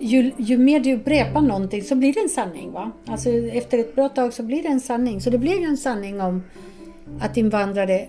Ju, 0.00 0.32
ju 0.36 0.58
mer 0.58 0.80
du 0.80 0.94
upprepar 0.94 1.40
någonting 1.40 1.82
så 1.82 1.94
blir 1.94 2.12
det 2.12 2.20
en 2.20 2.28
sanning. 2.28 2.72
Va? 2.72 2.90
Alltså, 3.06 3.30
efter 3.30 3.78
ett 3.78 3.94
bra 3.94 4.08
tag 4.08 4.32
så 4.32 4.42
blir 4.42 4.62
det 4.62 4.68
en 4.68 4.80
sanning. 4.80 5.20
Så 5.20 5.30
det 5.30 5.38
blev 5.38 5.58
ju 5.58 5.64
en 5.64 5.76
sanning 5.76 6.20
om 6.20 6.42
att 7.20 7.36
invandrare 7.36 8.08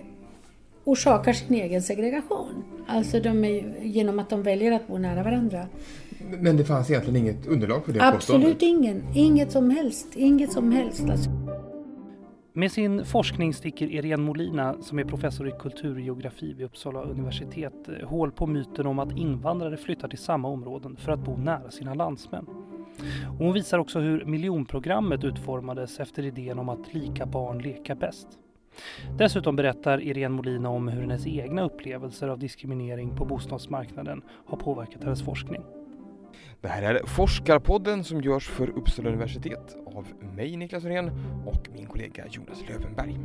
orsakar 0.84 1.32
sin 1.32 1.56
egen 1.56 1.82
segregation. 1.82 2.64
Alltså 2.86 3.20
de 3.20 3.44
är, 3.44 3.74
genom 3.82 4.18
att 4.18 4.30
de 4.30 4.42
väljer 4.42 4.72
att 4.72 4.88
bo 4.88 4.98
nära 4.98 5.22
varandra. 5.22 5.66
Men 6.40 6.56
det 6.56 6.64
fanns 6.64 6.90
egentligen 6.90 7.16
inget 7.16 7.46
underlag 7.46 7.84
för 7.84 7.92
det 7.92 8.00
Absolut 8.02 8.42
påståendet? 8.42 8.62
ingen. 8.62 9.02
Inget 9.14 9.52
som 9.52 9.70
helst. 9.70 10.06
Inget 10.14 10.52
som 10.52 10.72
helst. 10.72 11.02
Alltså. 11.10 11.30
Med 12.54 12.72
sin 12.72 13.04
forskning 13.04 13.54
sticker 13.54 13.86
Irene 13.86 14.22
Molina, 14.22 14.76
som 14.80 14.98
är 14.98 15.04
professor 15.04 15.48
i 15.48 15.52
kulturgeografi 15.58 16.54
vid 16.54 16.66
Uppsala 16.66 17.02
universitet, 17.02 17.88
eh, 17.88 18.08
hål 18.08 18.32
på 18.32 18.46
myten 18.46 18.86
om 18.86 18.98
att 18.98 19.16
invandrare 19.16 19.76
flyttar 19.76 20.08
till 20.08 20.18
samma 20.18 20.48
områden 20.48 20.96
för 20.96 21.12
att 21.12 21.20
bo 21.20 21.36
nära 21.36 21.70
sina 21.70 21.94
landsmän. 21.94 22.46
Och 23.38 23.44
hon 23.44 23.52
visar 23.52 23.78
också 23.78 24.00
hur 24.00 24.24
miljonprogrammet 24.24 25.24
utformades 25.24 26.00
efter 26.00 26.24
idén 26.24 26.58
om 26.58 26.68
att 26.68 26.94
lika 26.94 27.26
barn 27.26 27.58
leka 27.58 27.94
bäst. 27.94 28.28
Dessutom 29.18 29.56
berättar 29.56 30.02
Irene 30.02 30.36
Molina 30.36 30.68
om 30.68 30.88
hur 30.88 31.00
hennes 31.00 31.26
egna 31.26 31.62
upplevelser 31.62 32.28
av 32.28 32.38
diskriminering 32.38 33.16
på 33.16 33.24
bostadsmarknaden 33.24 34.22
har 34.46 34.56
påverkat 34.56 35.04
hennes 35.04 35.22
forskning. 35.22 35.62
Det 36.62 36.68
här 36.68 36.82
är 36.82 37.06
Forskarpodden 37.06 38.04
som 38.04 38.20
görs 38.20 38.48
för 38.48 38.70
Uppsala 38.70 39.08
universitet 39.08 39.76
av 39.86 40.06
mig 40.36 40.56
Niklas 40.56 40.84
Norén 40.84 41.10
och 41.46 41.68
min 41.72 41.86
kollega 41.86 42.24
Jonas 42.30 42.58
Lövenberg. 42.68 43.18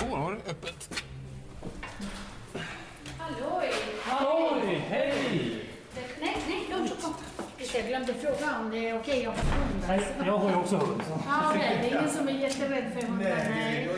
Då 0.00 0.16
har 0.16 0.32
du 0.32 0.38
öppet. 0.50 1.04
Halloj! 3.18 3.70
Halloj, 4.02 4.84
hej! 4.88 5.64
Nej, 6.20 6.36
nej, 6.48 6.66
låt 6.70 6.92
oss 6.92 7.04
jag 7.74 7.86
glömde 7.88 8.14
fråga 8.14 8.58
om 8.60 8.70
det 8.70 8.88
är 8.88 8.98
okej 8.98 9.26
att 9.26 9.36
ha 9.36 9.54
hund. 9.54 9.84
alltså. 9.88 10.26
Jag 10.26 10.38
har 10.38 10.50
ju 10.50 10.56
också 10.56 10.76
hund. 10.76 11.02
Ja, 11.26 11.54
det 11.54 11.86
är 11.86 11.88
ingen 11.88 12.10
som 12.10 12.28
är 12.28 12.32
jätterädd 12.32 12.84
för 12.94 13.06
hundar. 13.06 13.36
Nej. 13.50 13.88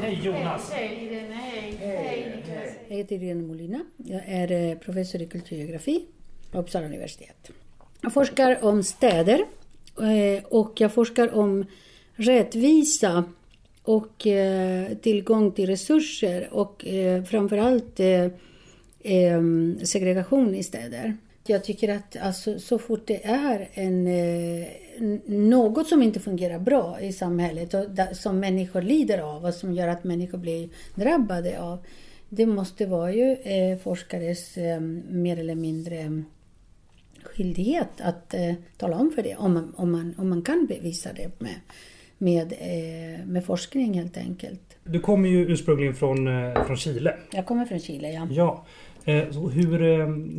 Hej 0.00 0.20
Jonas! 0.22 0.70
Hej, 0.72 0.98
Irene. 1.04 1.34
Hej. 1.34 1.76
Hej, 1.80 2.32
Niklas. 2.36 2.74
Jag 2.88 2.96
heter 2.96 3.16
Irene 3.16 3.42
Molina. 3.42 3.80
Jag 3.96 4.22
är 4.26 4.52
eh, 4.52 4.78
professor 4.78 5.22
i 5.22 5.26
kulturgeografi 5.26 6.06
på 6.50 6.58
Uppsala 6.58 6.86
universitet. 6.86 7.50
Jag 8.00 8.12
forskar 8.12 8.64
om 8.64 8.82
städer 8.82 9.44
eh, 10.00 10.44
och 10.44 10.80
jag 10.80 10.92
forskar 10.92 11.34
om 11.34 11.64
rättvisa 12.14 13.24
och 13.82 14.26
eh, 14.26 14.96
tillgång 14.96 15.52
till 15.52 15.66
resurser 15.66 16.48
och 16.52 16.84
framförallt 17.30 18.00
segregation 19.82 20.54
i 20.54 20.62
städer. 20.62 21.16
Jag 21.48 21.64
tycker 21.64 21.88
att 21.88 22.16
alltså, 22.16 22.58
så 22.58 22.78
fort 22.78 23.06
det 23.06 23.26
är 23.26 23.68
en, 23.74 24.06
eh, 24.06 24.66
något 25.26 25.88
som 25.88 26.02
inte 26.02 26.20
fungerar 26.20 26.58
bra 26.58 27.00
i 27.00 27.12
samhället 27.12 27.74
och 27.74 27.84
som 28.12 28.40
människor 28.40 28.82
lider 28.82 29.18
av 29.18 29.44
och 29.44 29.54
som 29.54 29.72
gör 29.72 29.88
att 29.88 30.04
människor 30.04 30.38
blir 30.38 30.68
drabbade 30.94 31.60
av. 31.60 31.78
Det 32.28 32.46
måste 32.46 32.86
vara 32.86 33.12
ju 33.12 33.32
eh, 33.32 33.78
forskares 33.78 34.56
eh, 34.56 34.80
mer 35.10 35.38
eller 35.38 35.54
mindre 35.54 36.22
skyldighet 37.22 38.00
att 38.00 38.34
tala 38.76 38.96
om 38.96 39.10
för 39.14 39.22
det 39.22 39.36
om 39.36 39.54
man, 39.54 39.74
om 39.76 39.92
man, 39.92 40.14
om 40.18 40.28
man 40.28 40.42
kan 40.42 40.66
bevisa 40.66 41.10
det 41.12 41.40
med, 41.40 41.54
med, 42.18 42.52
med 43.26 43.44
forskning 43.44 43.94
helt 43.94 44.16
enkelt. 44.16 44.76
Du 44.84 45.00
kommer 45.00 45.28
ju 45.28 45.52
ursprungligen 45.52 45.94
från, 45.94 46.28
från 46.66 46.76
Chile. 46.76 47.16
Jag 47.32 47.46
kommer 47.46 47.64
från 47.64 47.80
Chile, 47.80 48.12
ja. 48.12 48.28
Ja. 48.30 48.64
Så 49.32 49.48
hur, 49.48 49.78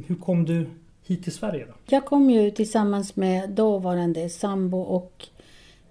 hur 0.08 0.16
kom 0.16 0.46
du 0.46 0.66
hit 1.08 1.24
till 1.24 1.32
Sverige 1.34 1.66
då? 1.66 1.74
Jag 1.90 2.06
kom 2.06 2.30
ju 2.30 2.52
tillsammans 2.52 3.16
med 3.16 3.50
dåvarande 3.50 4.30
sambo 4.30 4.78
och 4.80 5.26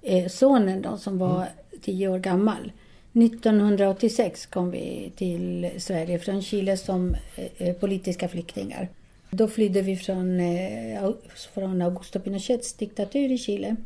eh, 0.02 0.26
sonen 0.26 0.82
då, 0.82 0.96
som 0.96 1.18
var 1.18 1.44
tio 1.82 2.08
år 2.08 2.18
gammal. 2.18 2.72
1986 3.12 4.46
kom 4.46 4.70
vi 4.70 5.12
till 5.16 5.70
Sverige 5.78 6.18
från 6.18 6.42
Chile 6.42 6.76
som 6.76 7.14
eh, 7.36 7.68
eh, 7.68 7.74
politiska 7.74 8.28
flyktingar. 8.28 8.88
Då 9.30 9.48
flydde 9.48 9.82
vi 9.82 9.96
från, 9.96 10.40
eh, 10.40 11.10
från 11.54 11.82
Augusto 11.82 12.20
Pinochets 12.20 12.72
diktatur 12.74 13.32
i 13.32 13.38
Chile. 13.38 13.76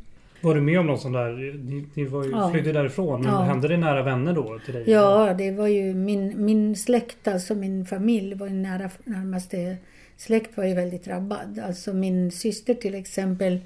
Var 0.41 0.55
du 0.55 0.61
med 0.61 0.81
om 0.81 0.87
någon 0.87 0.99
sån 0.99 1.13
där? 1.13 1.33
Ni, 1.59 1.87
ni 1.95 2.05
var 2.05 2.25
ju, 2.25 2.31
Ja. 2.31 2.51
flydde 2.51 2.73
därifrån. 2.73 3.23
Men 3.23 3.33
Ja. 3.33 3.41
hände 3.41 3.69
det 3.69 3.77
nära 3.77 4.03
vänner 4.03 4.33
då 4.33 4.59
till 4.65 4.75
dig? 4.75 4.91
Ja, 4.91 5.35
det 5.39 5.51
var 5.51 5.67
ju 5.67 5.95
min, 5.95 6.45
min 6.45 6.77
släkt, 6.77 7.29
alltså 7.29 7.55
min 7.55 7.87
familj, 7.87 8.35
var 8.35 8.47
ju 8.47 8.53
nära, 8.53 8.91
närmaste 9.05 9.77
släkt 10.21 10.57
var 10.57 10.65
ju 10.65 10.75
väldigt 10.75 11.05
drabbad. 11.05 11.59
Alltså 11.59 11.93
min 11.93 12.31
syster 12.31 12.75
till 12.75 12.95
exempel 12.95 13.61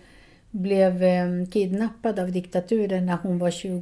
blev 0.50 1.02
ehm, 1.02 1.46
kidnappad 1.46 2.18
av 2.18 2.32
diktaturen 2.32 3.06
när 3.06 3.16
hon 3.22 3.38
var 3.38 3.50
21 3.50 3.78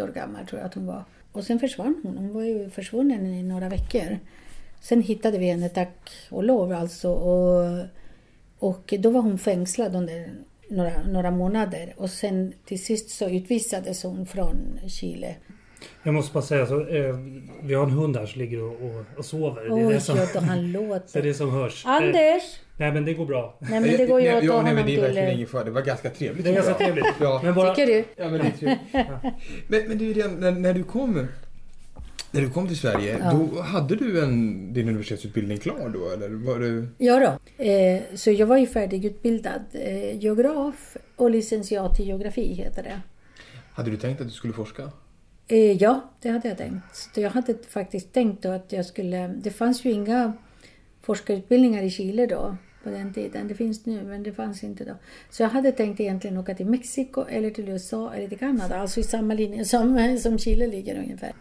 år 0.00 0.12
gammal 0.14 0.46
tror 0.46 0.60
jag 0.60 0.66
att 0.66 0.74
hon 0.74 0.86
var. 0.86 1.04
Och 1.32 1.44
sen 1.44 1.58
försvann 1.58 2.00
hon. 2.02 2.16
Hon 2.16 2.32
var 2.32 2.42
ju 2.42 2.70
försvunnen 2.70 3.26
i 3.26 3.42
några 3.42 3.68
veckor. 3.68 4.18
Sen 4.80 5.02
hittade 5.02 5.38
vi 5.38 5.46
henne 5.46 5.68
tack 5.68 6.10
och 6.30 6.44
lov 6.44 6.72
alltså. 6.72 7.12
Och, 7.12 7.84
och 8.58 8.94
då 8.98 9.10
var 9.10 9.20
hon 9.20 9.38
fängslad 9.38 9.96
under 9.96 10.30
några, 10.68 11.02
några 11.08 11.30
månader. 11.30 11.94
Och 11.96 12.10
sen 12.10 12.52
till 12.64 12.84
sist 12.84 13.10
så 13.10 13.28
utvisades 13.28 14.02
hon 14.02 14.26
från 14.26 14.80
Chile. 14.88 15.34
Jag 16.02 16.14
måste 16.14 16.32
bara 16.34 16.42
säga 16.44 16.66
så. 16.66 16.86
Eh, 16.86 17.16
vi 17.62 17.74
har 17.74 17.84
en 17.84 17.90
hund 17.90 18.16
här 18.16 18.26
som 18.26 18.40
ligger 18.40 18.62
och, 18.62 18.72
och, 18.72 19.04
och 19.18 19.24
sover. 19.24 19.62
Det 19.62 19.80
är 19.80 19.86
Oj, 19.88 19.94
det 19.94 20.00
som, 20.00 20.16
ja, 20.16 20.40
han 20.40 20.58
det 20.72 20.78
är 20.78 20.88
låter. 20.88 21.22
det 21.22 21.34
som 21.34 21.50
hörs. 21.50 21.84
Eh, 21.84 21.90
Anders! 21.90 22.42
nej 22.76 22.92
men 22.92 23.04
det 23.04 23.14
går 23.14 23.26
bra. 23.26 23.56
Nej 23.60 23.80
men 23.80 23.96
det 23.96 24.06
går 24.06 24.20
ju 24.20 24.28
att 24.28 24.40
ta 24.40 24.46
ja, 24.46 24.52
honom 24.56 24.74
men 24.74 24.86
det 24.86 24.92
är 24.92 24.94
till... 24.94 25.00
verkligen 25.00 25.28
eh, 25.28 25.34
ingen 25.34 25.46
fara. 25.46 25.64
Det 25.64 25.70
var 25.70 25.82
ganska 25.82 26.10
trevligt. 26.10 26.44
Det 26.44 26.50
är 26.50 26.54
ganska 26.54 26.74
trevligt. 26.74 27.06
Ja. 27.20 27.40
Men 27.44 27.54
bara, 27.54 27.74
Tycker 27.74 27.92
du? 27.92 28.04
Ja, 28.16 28.28
men, 28.30 28.32
det 28.40 28.46
är 28.46 28.50
trevligt. 28.50 28.80
men, 29.68 29.88
men 29.88 29.98
ju 29.98 30.14
det, 30.14 30.28
när, 30.28 30.52
när 30.52 30.74
du 30.74 30.82
kom 30.84 31.26
när 32.30 32.40
du 32.40 32.50
kom 32.50 32.68
till 32.68 32.78
Sverige, 32.78 33.18
Ja. 33.22 33.32
då 33.32 33.60
hade 33.62 33.96
du 33.96 34.22
en, 34.22 34.72
din 34.72 34.88
universitetsutbildning 34.88 35.58
klar 35.58 35.88
då? 35.94 36.10
Eller 36.10 36.28
var 36.28 36.58
du... 36.58 36.88
Ja 36.98 37.18
då. 37.58 37.64
Eh, 37.64 38.00
så 38.14 38.30
jag 38.30 38.46
var 38.46 38.56
ju 38.56 38.66
färdigutbildad 38.66 39.60
eh, 39.72 40.18
geograf 40.18 40.96
och 41.16 41.30
licentiat 41.30 42.00
i 42.00 42.04
geografi 42.04 42.54
heter 42.54 42.82
det. 42.82 43.00
Hade 43.72 43.90
du 43.90 43.96
tänkt 43.96 44.20
att 44.20 44.26
du 44.26 44.32
skulle 44.32 44.52
forska? 44.52 44.90
Eh, 45.48 45.72
ja, 45.72 46.10
det 46.22 46.28
hade 46.28 46.48
jag 46.48 46.58
tänkt. 46.58 46.96
Så 46.96 47.20
jag 47.20 47.30
hade 47.30 47.54
faktiskt 47.68 48.12
tänkt 48.12 48.42
då 48.42 48.50
att 48.50 48.72
jag 48.72 48.86
skulle... 48.86 49.28
Det 49.28 49.50
fanns 49.50 49.84
ju 49.84 49.90
inga 49.90 50.32
forskarutbildningar 51.02 51.82
i 51.82 51.90
Chile 51.90 52.26
då 52.26 52.56
på 52.84 52.90
den 52.90 53.12
tiden. 53.12 53.48
Det 53.48 53.54
finns 53.54 53.86
nu, 53.86 54.04
men 54.04 54.22
det 54.22 54.32
fanns 54.32 54.64
inte 54.64 54.84
då. 54.84 54.94
Så 55.30 55.42
jag 55.42 55.48
hade 55.48 55.72
tänkt 55.72 56.00
egentligen 56.00 56.36
åka 56.36 56.54
till 56.54 56.66
Mexiko 56.66 57.24
eller 57.28 57.50
till 57.50 57.68
USA 57.68 58.12
eller 58.14 58.28
till 58.28 58.38
Kanada. 58.38 58.80
Alltså 58.80 59.00
i 59.00 59.02
samma 59.02 59.34
linje 59.34 59.64
som, 59.64 60.18
som 60.22 60.38
Chile 60.38 60.66
ligger 60.66 60.98
ungefär. 60.98 61.32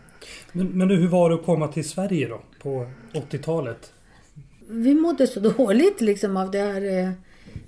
men, 0.51 0.67
men 0.67 0.89
hur 0.89 1.07
var 1.07 1.29
det 1.29 1.35
att 1.35 1.45
komma 1.45 1.67
till 1.67 1.89
Sverige 1.89 2.27
då? 2.27 2.41
På 2.61 2.87
80-talet? 3.13 3.91
vi 4.67 4.93
mådde 4.93 5.27
så 5.27 5.39
dåligt 5.57 6.01
liksom 6.01 6.37
av 6.37 6.51
det 6.51 6.61
här, 6.61 6.99
eh, 6.99 7.11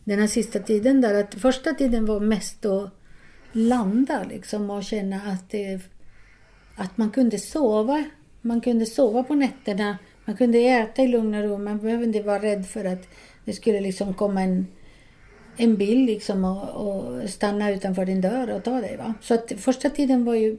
den 0.03 0.19
här 0.19 0.27
sista 0.27 0.59
tiden 0.59 1.01
där. 1.01 1.23
Att 1.23 1.35
första 1.35 1.73
tiden 1.73 2.05
var 2.05 2.19
mest 2.19 2.65
att 2.65 2.89
landa 3.51 4.23
liksom 4.29 4.69
och 4.69 4.83
känna 4.83 5.15
att, 5.15 5.49
det, 5.49 5.79
att 6.77 6.97
man 6.97 7.11
kunde 7.11 7.39
sova. 7.39 8.03
Man 8.41 8.61
kunde 8.61 8.85
sova 8.85 9.23
på 9.23 9.35
nätterna. 9.35 9.97
Man 10.25 10.37
kunde 10.37 10.57
äta 10.57 11.01
i 11.01 11.07
lugn 11.07 11.33
och 11.33 11.43
ro. 11.43 11.57
Man 11.57 11.77
behövde 11.77 12.05
inte 12.05 12.21
vara 12.21 12.41
rädd 12.41 12.65
för 12.67 12.85
att 12.85 13.07
det 13.45 13.53
skulle 13.53 13.81
liksom 13.81 14.13
komma 14.13 14.41
en, 14.41 14.67
en 15.57 15.77
bil 15.77 16.05
liksom 16.05 16.45
och, 16.45 16.69
och 16.69 17.29
stanna 17.29 17.71
utanför 17.71 18.05
din 18.05 18.21
dörr 18.21 18.51
och 18.51 18.63
ta 18.63 18.81
dig. 18.81 18.97
Va? 18.97 19.13
Så 19.21 19.33
att 19.33 19.51
första 19.57 19.89
tiden 19.89 20.25
var 20.25 20.35
ju 20.35 20.57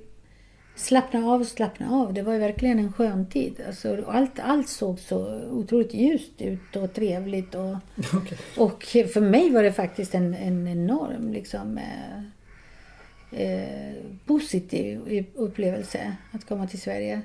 slappna 0.76 1.26
av, 1.26 1.44
slappna 1.44 1.90
av. 1.90 2.14
Det 2.14 2.22
var 2.22 2.32
ju 2.32 2.38
verkligen 2.38 2.78
en 2.78 2.92
skön 2.92 3.26
tid. 3.26 3.60
Alltså, 3.66 4.04
allt, 4.08 4.38
allt 4.40 4.68
såg 4.68 4.98
så 4.98 5.40
otroligt 5.50 5.94
ljust 5.94 6.42
ut 6.42 6.76
och 6.76 6.94
trevligt. 6.94 7.54
Och, 7.54 7.76
och 8.56 8.84
för 8.84 9.20
mig 9.20 9.50
var 9.50 9.62
det 9.62 9.72
faktiskt 9.72 10.14
en, 10.14 10.34
en 10.34 10.68
enorm 10.68 11.32
liksom, 11.32 11.78
eh, 11.78 12.22
eh, 13.32 13.94
positiv 14.26 15.26
upplevelse 15.34 16.16
att 16.32 16.48
komma 16.48 16.66
till 16.66 16.80
Sverige. 16.80 17.22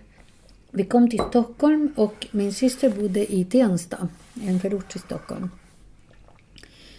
Vi 0.71 0.85
kom 0.85 1.09
till 1.09 1.19
Stockholm 1.29 1.93
och 1.95 2.27
min 2.31 2.53
syster 2.53 2.89
bodde 2.89 3.33
i 3.33 3.45
Tensta, 3.45 4.07
en 4.47 4.59
förort 4.59 4.91
till 4.91 4.99
Stockholm. 4.99 5.49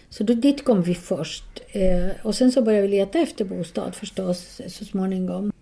Så 0.09 0.25
då, 0.25 0.35
dit 0.35 0.65
kom 0.65 0.83
vi 0.83 0.95
först. 0.95 1.45
Eh, 1.73 2.11
och 2.23 2.35
sen 2.35 2.53
så 2.53 2.62
började 2.62 2.87
vi 2.87 2.97
leta 2.97 3.19
efter 3.19 3.45
bostad 3.45 3.95
förstås 3.95 4.61
så 4.69 4.85
småningom. 4.85 5.53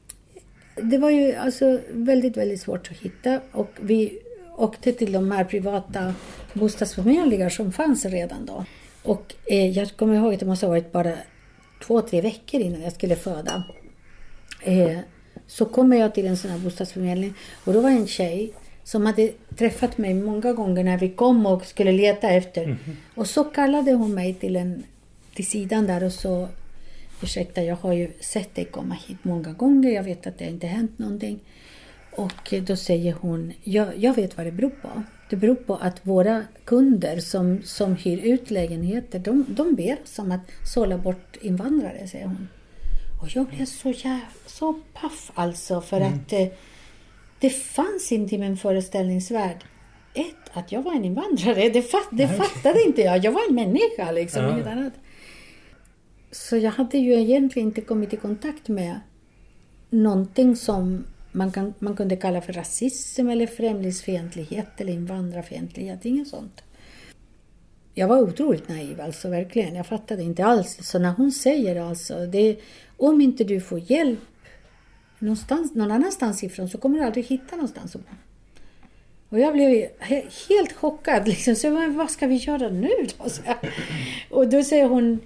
Det 0.83 0.99
var 0.99 1.11
ju 1.11 1.35
alltså 1.35 1.81
väldigt, 1.91 2.37
väldigt 2.37 2.61
svårt 2.61 2.91
att 2.91 2.97
hitta 2.97 3.41
och 3.53 3.71
vi 3.81 4.19
åkte 4.57 4.93
till 4.93 5.13
de 5.13 5.31
här 5.31 5.45
privata 5.45 6.15
bostadsförmedlingar 6.53 7.49
som 7.49 7.73
fanns 7.73 8.05
redan 8.05 8.47
då. 8.47 8.65
Och 9.03 9.35
eh, 9.47 9.71
jag 9.71 9.97
kommer 9.97 10.15
ihåg 10.15 10.35
att 10.35 10.41
det 10.41 10.47
måste 10.47 10.67
ha 10.67 10.71
varit 10.71 10.93
bara 10.93 11.15
två, 11.87 12.03
tre 12.03 12.21
veckor 12.21 12.61
innan 12.61 12.83
jag 12.83 12.93
skulle 12.93 13.17
föda. 13.17 13.65
Eh, 14.63 14.99
så 15.47 15.65
kommer 15.65 15.97
jag 15.97 16.15
till 16.15 16.27
en 16.27 16.37
sån 16.37 16.51
här 16.51 16.59
bostadsförmedling 16.59 17.35
och 17.65 17.73
då 17.73 17.81
var 17.81 17.91
en 17.91 18.07
tjej 18.07 18.53
som 18.85 19.07
hade 19.07 19.33
träffat 19.59 19.99
mig 19.99 20.15
många 20.15 20.53
gånger 20.53 20.85
när 20.85 20.99
vi 20.99 21.09
kom 21.09 21.47
och 21.47 21.67
skulle 21.67 21.93
leta 21.93 22.31
efter. 22.31 22.77
Och 23.15 23.27
så 23.27 23.45
kallade 23.45 23.93
hon 23.93 24.15
mig 24.15 24.35
till, 24.35 24.57
en, 24.57 24.83
till 25.35 25.47
sidan 25.47 25.87
där 25.87 26.05
och 26.05 26.13
så 26.13 26.49
Ursäkta, 27.23 27.63
jag 27.63 27.77
har 27.77 27.93
ju 27.93 28.11
sett 28.21 28.55
dig 28.55 28.65
komma 28.65 28.95
hit 29.07 29.19
många 29.23 29.53
gånger. 29.53 29.91
Jag 29.91 30.03
vet 30.03 30.27
att 30.27 30.39
det 30.39 30.45
inte 30.45 30.67
hänt 30.67 30.99
någonting. 30.99 31.41
Och 32.11 32.55
då 32.67 32.77
säger 32.77 33.13
hon, 33.13 33.53
jag, 33.63 33.99
jag 33.99 34.15
vet 34.15 34.37
vad 34.37 34.47
det 34.47 34.53
beror 34.53 34.71
på. 34.71 35.03
Det 35.33 35.37
beror 35.37 35.55
på 35.55 35.75
att 35.77 36.07
våra 36.07 36.45
kunder 36.65 37.21
som, 37.21 37.63
som 37.63 37.97
hyr 37.97 38.19
ut 38.19 38.51
lägenheter, 38.51 39.19
de, 39.19 39.47
de 39.49 39.75
ber 39.75 39.97
oss 40.03 40.19
om 40.19 40.33
att 40.33 40.41
sålla 40.75 40.99
bort 40.99 41.37
invandrare, 41.41 42.09
säger 42.09 42.27
hon. 42.27 42.49
Och 43.23 43.29
jag 43.37 43.47
blev 43.47 43.65
så 43.65 43.91
jävla, 43.91 44.27
så 44.47 44.81
paff 44.93 45.31
alltså 45.35 45.81
för 45.81 46.01
att 46.01 46.33
eh, 46.33 46.47
det 47.39 47.51
fanns 47.51 48.13
inte 48.13 48.35
i 48.35 48.39
min 48.39 48.57
föreställningsvärld 48.57 49.65
ett, 50.15 50.51
att 50.53 50.73
jag 50.73 50.83
var 50.83 50.95
en 50.95 51.05
invandrare. 51.05 51.69
Det, 51.69 51.83
fatt, 51.83 52.09
det 52.11 52.29
fattade 52.29 52.83
inte 52.87 53.01
jag. 53.03 53.25
Jag 53.25 53.33
var 53.33 53.49
en 53.49 53.55
människa 53.55 54.13
liksom, 54.13 54.43
Ja. 54.45 54.53
inget 54.53 54.67
annat. 54.67 54.93
Så 56.31 56.57
jag 56.57 56.71
hade 56.71 56.99
ju 56.99 57.13
egentligen 57.21 57.69
inte 57.69 57.81
kommit 57.81 58.13
i 58.13 58.17
kontakt 58.17 58.69
med 58.69 59.01
någonting 59.91 60.57
som 60.57 61.05
man, 61.33 61.53
kan, 61.53 61.75
man 61.79 61.97
kunde 61.97 62.17
kalla 62.17 62.41
för 62.41 62.53
rasism 62.53 63.29
eller 63.29 63.47
främlingsfientlighet 63.47 64.81
eller 64.81 64.93
invandrarfientlighet. 64.93 66.05
Inget 66.05 66.29
sånt. 66.29 66.63
Jag 67.95 68.09
var 68.09 68.23
otroligt 68.23 68.69
naiv 68.69 69.01
alltså, 69.01 69.29
verkligen. 69.29 69.75
Jag 69.75 69.87
fattade 69.87 70.23
inte 70.23 70.45
alls. 70.45 70.79
Så 70.81 70.99
när 70.99 71.13
hon 71.13 71.33
säger 71.33 71.81
alltså, 71.81 72.27
det, 72.27 72.57
om 72.97 73.21
inte 73.21 73.45
du 73.45 73.61
får 73.61 73.91
hjälp 73.91 74.19
någonstans, 75.19 75.75
någon 75.75 75.91
annanstans 75.91 76.45
ifrån 76.45 76.69
så 76.69 76.79
kommer 76.79 76.99
du 76.99 77.05
aldrig 77.05 77.25
hitta 77.25 77.57
någonstans 77.57 77.97
att 77.97 78.03
bo. 78.03 78.17
Och 79.29 79.41
jag 79.41 79.53
blev 79.53 79.71
ju 79.71 79.89
helt 80.49 80.73
chockad. 80.73 81.29
Liksom. 81.29 81.55
Så 81.55 81.71
men 81.71 81.97
vad 81.97 82.11
ska 82.11 82.27
vi 82.27 82.35
göra 82.35 82.69
nu 82.69 82.91
då? 83.19 83.29
Så 83.29 83.43
och 84.31 84.49
då 84.49 84.63
säger 84.63 84.89
hon, 84.89 85.21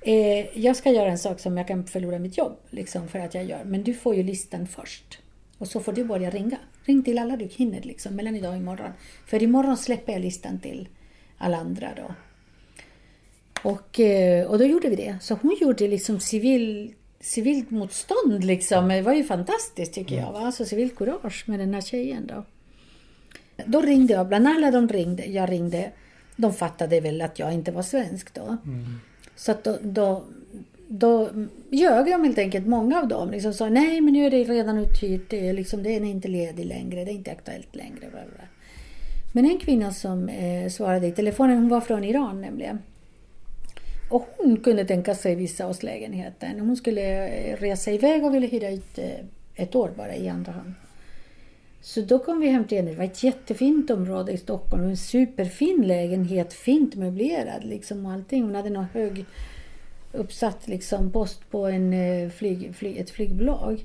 eh, 0.00 0.58
jag 0.58 0.76
ska 0.76 0.90
göra 0.90 1.10
en 1.10 1.18
sak 1.18 1.40
som 1.40 1.56
jag 1.56 1.68
kan 1.68 1.86
förlora 1.86 2.18
mitt 2.18 2.38
jobb. 2.38 2.56
Liksom, 2.70 3.08
för 3.08 3.18
att 3.18 3.34
jag 3.34 3.44
gör. 3.44 3.64
Men 3.64 3.82
du 3.82 3.94
får 3.94 4.14
ju 4.14 4.22
listan 4.22 4.66
först. 4.66 5.18
Och 5.58 5.68
så 5.68 5.80
får 5.80 5.92
du 5.92 6.04
börja 6.04 6.30
ringa. 6.30 6.58
Ring 6.84 7.02
till 7.02 7.18
alla 7.18 7.36
du 7.36 7.44
hinner 7.44 7.80
liksom, 7.82 8.16
mellan 8.16 8.36
idag 8.36 8.50
och 8.50 8.56
imorgon. 8.56 8.90
För 9.26 9.42
imorgon 9.42 9.76
släpper 9.76 10.12
jag 10.12 10.22
listan 10.22 10.58
till 10.58 10.88
alla 11.38 11.56
andra 11.56 11.88
då. 11.96 12.14
Och, 13.62 14.00
eh, 14.00 14.46
och 14.46 14.58
då 14.58 14.64
gjorde 14.64 14.88
vi 14.88 14.96
det. 14.96 15.18
Så 15.20 15.34
hon 15.34 15.56
gjorde 15.60 15.88
liksom 15.88 16.20
civil, 16.20 16.94
civilt 17.20 17.70
motstånd 17.70 18.44
liksom. 18.44 18.88
Det 18.88 19.02
var 19.02 19.12
ju 19.12 19.24
fantastiskt 19.24 19.94
tycker 19.94 20.16
jag. 20.16 20.32
Va? 20.32 20.38
Alltså 20.38 20.64
civilt 20.64 20.96
kurage 20.96 21.44
med 21.46 21.58
den 21.58 21.74
här 21.74 21.80
tjejen 21.80 22.26
då. 22.26 22.44
Då 23.66 23.80
ringde 23.80 24.14
jag, 24.14 24.28
bland 24.28 24.48
alla 24.48 24.70
de 24.70 24.88
ringde, 24.88 25.24
jag 25.24 25.50
ringde, 25.50 25.92
de 26.36 26.54
fattade 26.54 27.00
väl 27.00 27.20
att 27.22 27.38
jag 27.38 27.52
inte 27.54 27.72
var 27.72 27.82
svensk 27.82 28.34
då. 28.34 28.56
Så 29.36 29.52
att 29.52 29.64
då, 29.64 29.78
då, 29.82 30.24
då 30.98 31.30
ljög 31.70 32.06
de 32.06 32.24
helt 32.24 32.38
enkelt, 32.38 32.66
många 32.66 33.00
av 33.00 33.08
dem. 33.08 33.30
Liksom 33.30 33.54
sa 33.54 33.68
nej 33.68 34.00
men 34.00 34.12
nu 34.12 34.26
är 34.26 34.30
det 34.30 34.44
redan 34.44 34.78
uthyrt, 34.78 35.30
det 35.30 35.48
är, 35.48 35.52
liksom, 35.52 35.82
det 35.82 35.96
är 35.96 36.04
inte 36.04 36.28
ledig 36.28 36.66
längre, 36.66 37.04
det 37.04 37.10
är 37.10 37.14
inte 37.14 37.32
aktuellt 37.32 37.74
längre. 37.74 37.98
Bla, 37.98 38.08
bla. 38.10 38.44
Men 39.32 39.44
en 39.44 39.58
kvinna 39.58 39.92
som 39.92 40.28
eh, 40.28 40.68
svarade 40.68 41.06
i 41.06 41.12
telefonen, 41.12 41.56
hon 41.56 41.68
var 41.68 41.80
från 41.80 42.04
Iran 42.04 42.40
nämligen. 42.40 42.78
Och 44.10 44.28
hon 44.36 44.56
kunde 44.56 44.84
tänka 44.84 45.14
sig 45.14 45.34
vissa 45.34 45.66
oss 45.66 45.82
lägenheten. 45.82 46.60
Hon 46.60 46.76
skulle 46.76 47.28
eh, 47.28 47.56
resa 47.56 47.90
iväg 47.90 48.24
och 48.24 48.34
ville 48.34 48.46
hyra 48.46 48.70
ut 48.70 48.98
eh, 48.98 49.24
ett 49.54 49.74
år 49.74 49.90
bara 49.96 50.16
i 50.16 50.28
andra 50.28 50.52
hand. 50.52 50.74
Så 51.80 52.00
då 52.00 52.18
kom 52.18 52.40
vi 52.40 52.48
hem 52.48 52.64
till 52.64 52.78
henne. 52.78 52.90
Det 52.90 52.96
var 52.96 53.04
ett 53.04 53.22
jättefint 53.22 53.90
område 53.90 54.32
i 54.32 54.38
Stockholm. 54.38 54.84
En 54.84 54.96
superfin 54.96 55.82
lägenhet, 55.86 56.52
fint 56.52 56.94
möblerad 56.94 57.64
liksom 57.64 58.06
och 58.06 58.12
allting. 58.12 58.42
Hon 58.42 58.54
hade 58.54 58.70
någon 58.70 58.86
hög 58.92 59.24
uppsatt 60.14 60.68
liksom 60.68 61.12
post 61.12 61.50
på 61.50 61.66
en, 61.66 61.92
eh, 61.92 62.30
flyg, 62.30 62.74
flyg, 62.76 62.96
ett 62.96 63.10
flygbolag. 63.10 63.84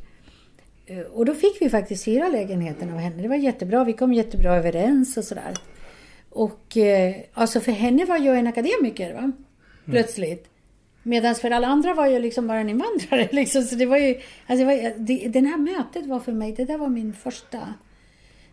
Eh, 0.85 0.99
Och 0.99 1.25
då 1.25 1.33
fick 1.33 1.61
vi 1.61 1.69
faktiskt 1.69 2.07
hyra 2.07 2.27
lägenheten 2.29 2.89
av 2.89 2.97
henne. 2.97 3.21
Det 3.21 3.27
var 3.27 3.35
jättebra. 3.35 3.83
Vi 3.83 3.93
kom 3.93 4.13
jättebra 4.13 4.55
överens 4.55 5.17
och 5.17 5.23
sådär. 5.23 5.53
Och 6.29 6.77
eh, 6.77 7.15
alltså 7.33 7.59
för 7.59 7.71
henne 7.71 8.05
var 8.05 8.17
jag 8.17 8.39
en 8.39 8.47
akademiker 8.47 9.13
va? 9.13 9.31
Plötsligt. 9.85 10.45
Medan 11.03 11.35
för 11.35 11.51
alla 11.51 11.67
andra 11.67 11.93
var 11.93 12.05
jag 12.07 12.21
liksom 12.21 12.47
bara 12.47 12.59
en 12.59 12.69
invandrare. 12.69 13.29
Liksom. 13.31 13.63
Så 13.63 13.75
det 13.75 13.85
var 13.85 13.97
ju, 13.97 14.15
alltså 14.47 14.65
det 14.65 14.65
var, 14.65 14.93
det, 14.99 15.27
den 15.27 15.45
här 15.45 15.57
mötet 15.57 16.05
var 16.05 16.19
för 16.19 16.31
mig, 16.31 16.51
det 16.57 16.65
där 16.65 16.77
var 16.77 16.87
min 16.89 17.13
första... 17.13 17.73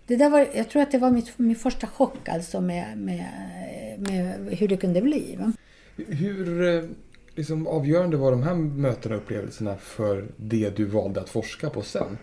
Det 0.06 0.16
där 0.16 0.30
var, 0.30 0.46
jag 0.54 0.68
tror 0.68 0.82
att 0.82 0.90
det 0.90 0.98
var 0.98 1.10
mitt, 1.10 1.38
min 1.38 1.56
första 1.56 1.86
chock 1.86 2.28
alltså 2.28 2.60
med, 2.60 2.98
med, 2.98 3.26
med 3.98 4.56
hur 4.58 4.68
det 4.68 4.76
kunde 4.76 5.02
bli. 5.02 5.36
Va? 5.38 5.52
Hur 6.08 6.88
liksom, 7.36 7.66
avgörande 7.66 8.16
var 8.16 8.30
de 8.30 8.42
här 8.42 8.54
mötena 8.54 9.14
och 9.14 9.22
upplevelserna 9.22 9.76
för 9.76 10.28
det 10.36 10.76
du 10.76 10.84
valde 10.84 11.20
att 11.20 11.28
forska 11.28 11.70
på 11.70 11.82
sen? 11.82 12.18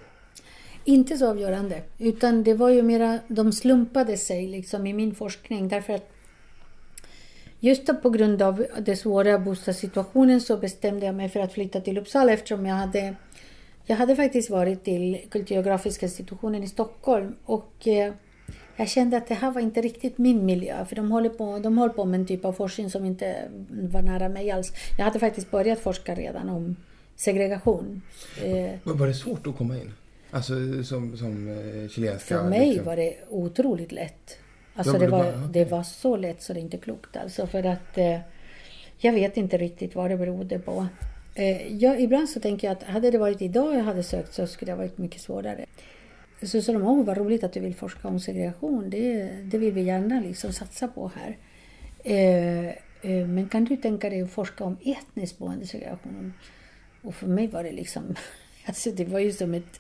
Inte 0.86 1.18
så 1.18 1.30
avgörande, 1.30 1.82
utan 2.00 2.44
det 2.44 2.54
var 2.54 2.70
ju 2.70 2.82
mera, 2.82 3.20
de 3.28 3.52
slumpade 3.52 4.18
sig 4.18 4.48
liksom 4.48 4.88
i 4.88 4.94
min 4.94 5.16
forskning 5.16 5.68
därför 5.68 5.94
att 5.94 6.10
just 7.60 8.02
på 8.02 8.10
grund 8.10 8.42
av 8.42 8.66
den 8.80 8.98
svåra 8.98 9.40
bostadssituationen 9.40 10.42
så 10.42 10.58
bestämde 10.58 11.06
jag 11.06 11.16
mig 11.16 11.30
för 11.30 11.40
att 11.40 11.54
flytta 11.54 11.82
till 11.82 11.98
Uppsala 11.98 12.34
eftersom 12.34 12.66
jag 12.66 12.76
hade 12.76 13.16
jag 13.86 13.96
hade 13.96 14.16
faktiskt 14.16 14.50
varit 14.50 14.84
till 14.84 15.22
Kulturgeografiska 15.30 16.06
institutionen 16.06 16.64
i 16.64 16.68
Stockholm 16.68 17.36
och 17.46 17.88
eh, 17.88 18.14
jag 18.76 18.90
kände 18.90 19.18
att 19.18 19.28
det 19.28 19.34
här 19.34 19.52
var 19.52 19.62
inte 19.62 19.82
riktigt 19.82 20.18
min 20.18 20.46
miljö 20.46 20.86
för 20.86 20.96
de 20.96 21.12
håller 21.12 21.30
på, 21.30 21.60
de 21.60 21.78
håller 21.78 21.94
på 21.94 22.06
med 22.06 22.20
en 22.20 22.26
typ 22.26 22.46
av 22.46 22.54
forskning 22.54 22.90
som 22.90 23.06
inte 23.06 23.36
var 23.70 24.02
nära 24.02 24.30
mig 24.30 24.52
alls. 24.52 24.74
Jag 24.98 25.06
hade 25.06 25.20
faktiskt 25.20 25.52
börjat 25.52 25.80
forska 25.80 26.16
redan 26.16 26.50
om 26.50 26.76
segregation. 27.16 28.02
Eh, 28.44 28.72
Var 28.84 29.08
det 29.08 29.14
svårt 29.14 29.48
att 29.48 29.58
komma 29.58 29.78
in? 29.78 29.94
Alltså 30.32 30.54
som, 30.84 31.18
som 31.18 31.48
eh, 31.50 31.90
chilenska? 31.90 32.38
För 32.38 32.50
mig 32.50 32.68
liksom. 32.68 32.86
var 32.86 32.96
det 32.96 33.16
otroligt 33.30 33.92
lätt. 33.92 34.38
Alltså 34.76 34.98
det, 34.98 35.08
var, 35.08 35.50
det 35.54 35.66
var 35.66 35.84
så 35.84 36.18
lätt 36.18 36.42
så 36.42 36.54
det 36.54 36.60
är 36.60 36.62
inte 36.62 36.78
klokt 36.78 37.18
alltså. 37.18 37.48
För 37.48 37.64
att 37.64 37.98
eh, 37.98 38.20
jag 38.98 39.14
vet 39.14 39.38
inte 39.38 39.58
riktigt 39.58 39.96
vad 39.96 40.10
det 40.12 40.18
berodde 40.18 40.60
på. 40.60 40.88
Eh, 41.36 41.76
jag, 41.76 42.02
ibland 42.02 42.30
så 42.30 42.40
tänker 42.40 42.68
jag 42.68 42.78
att 42.78 42.84
hade 42.84 43.12
det 43.12 43.18
varit 43.18 43.42
idag 43.42 43.76
jag 43.76 43.84
hade 43.84 44.04
sökt 44.04 44.34
så 44.34 44.48
skulle 44.48 44.72
det 44.72 44.76
ha 44.76 44.84
varit 44.84 44.98
mycket 44.98 45.22
svårare. 45.22 45.66
Så 46.46 46.62
sa 46.62 46.74
de, 46.74 46.84
åh 46.84 47.06
vad 47.06 47.18
roligt 47.18 47.44
att 47.44 47.54
du 47.54 47.60
vill 47.60 47.76
forska 47.76 48.08
om 48.08 48.20
segregation. 48.20 48.90
Det, 48.90 49.30
det 49.44 49.58
vill 49.58 49.74
vi 49.74 49.82
gärna 49.82 50.20
liksom 50.20 50.54
satsa 50.54 50.88
på 50.88 51.12
här. 51.16 51.38
Eh, 52.04 52.68
eh, 53.02 53.28
men 53.28 53.50
kan 53.50 53.66
du 53.66 53.78
tänka 53.78 54.10
dig 54.10 54.22
att 54.22 54.32
forska 54.32 54.64
om 54.64 54.78
etnisk 54.82 55.38
boendesegregation? 55.38 56.34
Och 57.02 57.16
för 57.16 57.28
mig 57.28 57.48
var 57.48 57.64
det 57.64 57.72
liksom, 57.72 58.04
alltså 58.66 58.92
det 58.92 59.06
var 59.06 59.20
ju 59.20 59.32
som 59.32 59.54
ett 59.54 59.80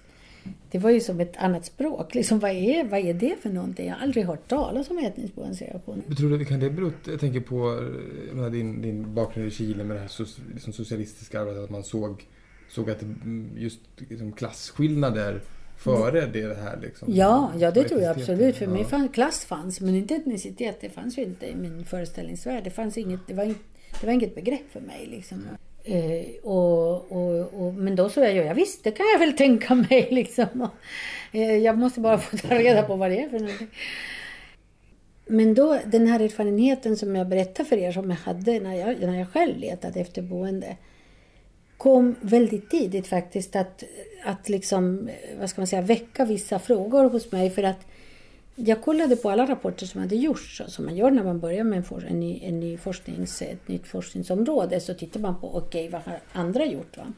det 0.71 0.79
var 0.79 0.89
ju 0.89 0.99
som 0.99 1.19
ett 1.19 1.37
annat 1.37 1.65
språk. 1.65 2.15
Liksom, 2.15 2.39
vad, 2.39 2.51
är, 2.51 2.83
vad 2.83 2.99
är 2.99 3.13
det 3.13 3.35
för 3.41 3.49
någonting? 3.49 3.87
Jag 3.87 3.95
har 3.95 4.01
aldrig 4.01 4.25
hört 4.25 4.47
talas 4.47 4.89
om 4.89 4.97
etnisk 4.97 5.35
boendesegregation. 5.35 6.03
Tror 6.17 6.37
du, 6.37 6.45
kan 6.45 6.59
det 6.59 6.69
bero, 6.69 6.91
jag 7.07 7.19
tänker 7.19 7.39
på 7.39 7.89
jag 8.27 8.35
menar, 8.35 8.49
din, 8.49 8.81
din 8.81 9.13
bakgrund 9.13 9.47
i 9.47 9.51
Chile 9.51 9.83
med 9.83 9.95
det 9.95 10.01
här 10.01 10.07
so, 10.07 10.25
liksom 10.53 10.73
socialistiska 10.73 11.41
arbetet, 11.41 11.63
att 11.63 11.69
man 11.69 11.83
såg, 11.83 12.25
såg 12.69 12.89
att 12.89 13.01
mm, 13.01 13.49
just 13.57 13.79
liksom 13.97 14.31
klasskillnader 14.31 15.41
före 15.77 16.25
det 16.25 16.55
här 16.63 16.79
liksom. 16.81 17.07
Ja, 17.11 17.51
ja 17.59 17.71
det 17.71 17.83
tror 17.83 18.01
jag 18.01 18.19
absolut. 18.19 18.55
För 18.57 18.67
mig 18.67 18.81
Ja. 18.81 18.87
fann, 18.87 19.09
klass 19.09 19.45
fanns, 19.45 19.81
men 19.81 19.95
inte 19.95 20.15
etnicitet. 20.15 20.77
Det 20.81 20.89
fanns 20.89 21.17
ju 21.17 21.21
inte 21.23 21.45
i 21.45 21.55
min 21.55 21.85
föreställningsvärld. 21.85 22.63
Det, 22.63 22.69
fanns 22.69 22.97
inget, 22.97 23.19
det, 23.27 23.33
var, 23.33 23.43
in- 23.43 23.55
det 24.01 24.05
var 24.07 24.13
inget 24.13 24.35
begrepp 24.35 24.71
för 24.71 24.79
mig. 24.81 25.05
Liksom. 25.11 25.47
Eh, 25.83 26.25
och, 26.43 27.11
och, 27.11 27.53
och, 27.53 27.73
men 27.73 27.95
då 27.95 28.09
så 28.09 28.19
jag, 28.19 28.35
ja 28.35 28.53
visst, 28.53 28.83
det 28.83 28.91
kan 28.91 29.05
jag 29.13 29.19
väl 29.19 29.33
tänka 29.37 29.75
mig. 29.75 30.07
Liksom. 30.11 30.61
Och, 30.61 30.69
eh, 31.35 31.57
jag 31.57 31.77
måste 31.77 31.99
bara 31.99 32.17
få 32.17 32.37
ta 32.37 32.55
reda 32.55 32.83
på 32.83 32.95
vad 32.95 33.11
det 33.11 33.19
är 33.23 33.29
för 33.29 33.39
någonting. 33.39 33.67
Men 35.25 35.53
då, 35.53 35.79
den 35.85 36.07
här 36.07 36.19
erfarenheten 36.19 36.97
som 36.97 37.15
jag 37.15 37.27
berättade 37.27 37.69
för 37.69 37.77
er 37.77 37.91
som 37.91 38.09
jag 38.09 38.17
hade 38.17 38.59
när 38.59 38.73
jag, 38.75 38.99
när 39.01 39.19
jag 39.19 39.29
själv 39.29 39.57
letade 39.57 39.99
efter 39.99 40.21
boende 40.21 40.75
kom 41.83 42.15
väldigt 42.21 42.69
tidigt 42.69 43.07
faktiskt 43.07 43.55
att, 43.55 43.83
att 44.25 44.49
liksom, 44.49 45.09
vad 45.39 45.49
ska 45.49 45.61
man 45.61 45.67
säga, 45.67 45.81
väcka 45.81 46.25
vissa 46.25 46.59
frågor 46.59 47.09
hos 47.09 47.31
mig 47.31 47.49
för 47.49 47.63
att 47.63 47.87
jag 48.55 48.81
kollade 48.81 49.15
på 49.15 49.29
alla 49.29 49.45
rapporter 49.45 49.85
som 49.85 50.01
hade 50.01 50.15
gjorts, 50.15 50.61
som 50.67 50.85
man 50.85 50.95
gör 50.95 51.11
när 51.11 51.23
man 51.23 51.39
börjar 51.39 51.63
med 51.63 51.77
en, 51.77 52.03
en, 52.07 52.19
ny, 52.19 52.39
en 52.43 52.59
ny 52.59 52.77
forsknings, 52.77 53.41
ett 53.41 53.67
nytt 53.67 53.87
forskningsområde, 53.87 54.79
så 54.79 54.93
tittar 54.93 55.19
man 55.19 55.39
på 55.39 55.57
okej, 55.57 55.89
vad 55.89 56.01
har 56.01 56.19
andra 56.33 56.65
gjort? 56.65 56.97
Va? 56.97 57.13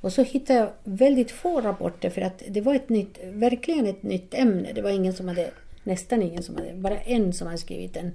Och 0.00 0.12
så 0.12 0.22
hittade 0.22 0.58
jag 0.58 0.70
väldigt 0.84 1.30
få 1.30 1.60
rapporter 1.60 2.10
för 2.10 2.20
att 2.20 2.42
det 2.48 2.60
var 2.60 2.74
ett 2.74 2.88
nytt, 2.88 3.18
verkligen 3.24 3.86
ett 3.86 4.02
nytt 4.02 4.34
ämne. 4.34 4.72
Det 4.74 4.82
var 4.82 4.90
ingen 4.90 5.12
som 5.12 5.28
hade, 5.28 5.50
nästan 5.84 6.22
ingen 6.22 6.42
som 6.42 6.56
hade, 6.56 6.74
bara 6.74 6.98
en 6.98 7.32
som 7.32 7.46
hade 7.46 7.58
skrivit 7.58 7.96
en, 7.96 8.12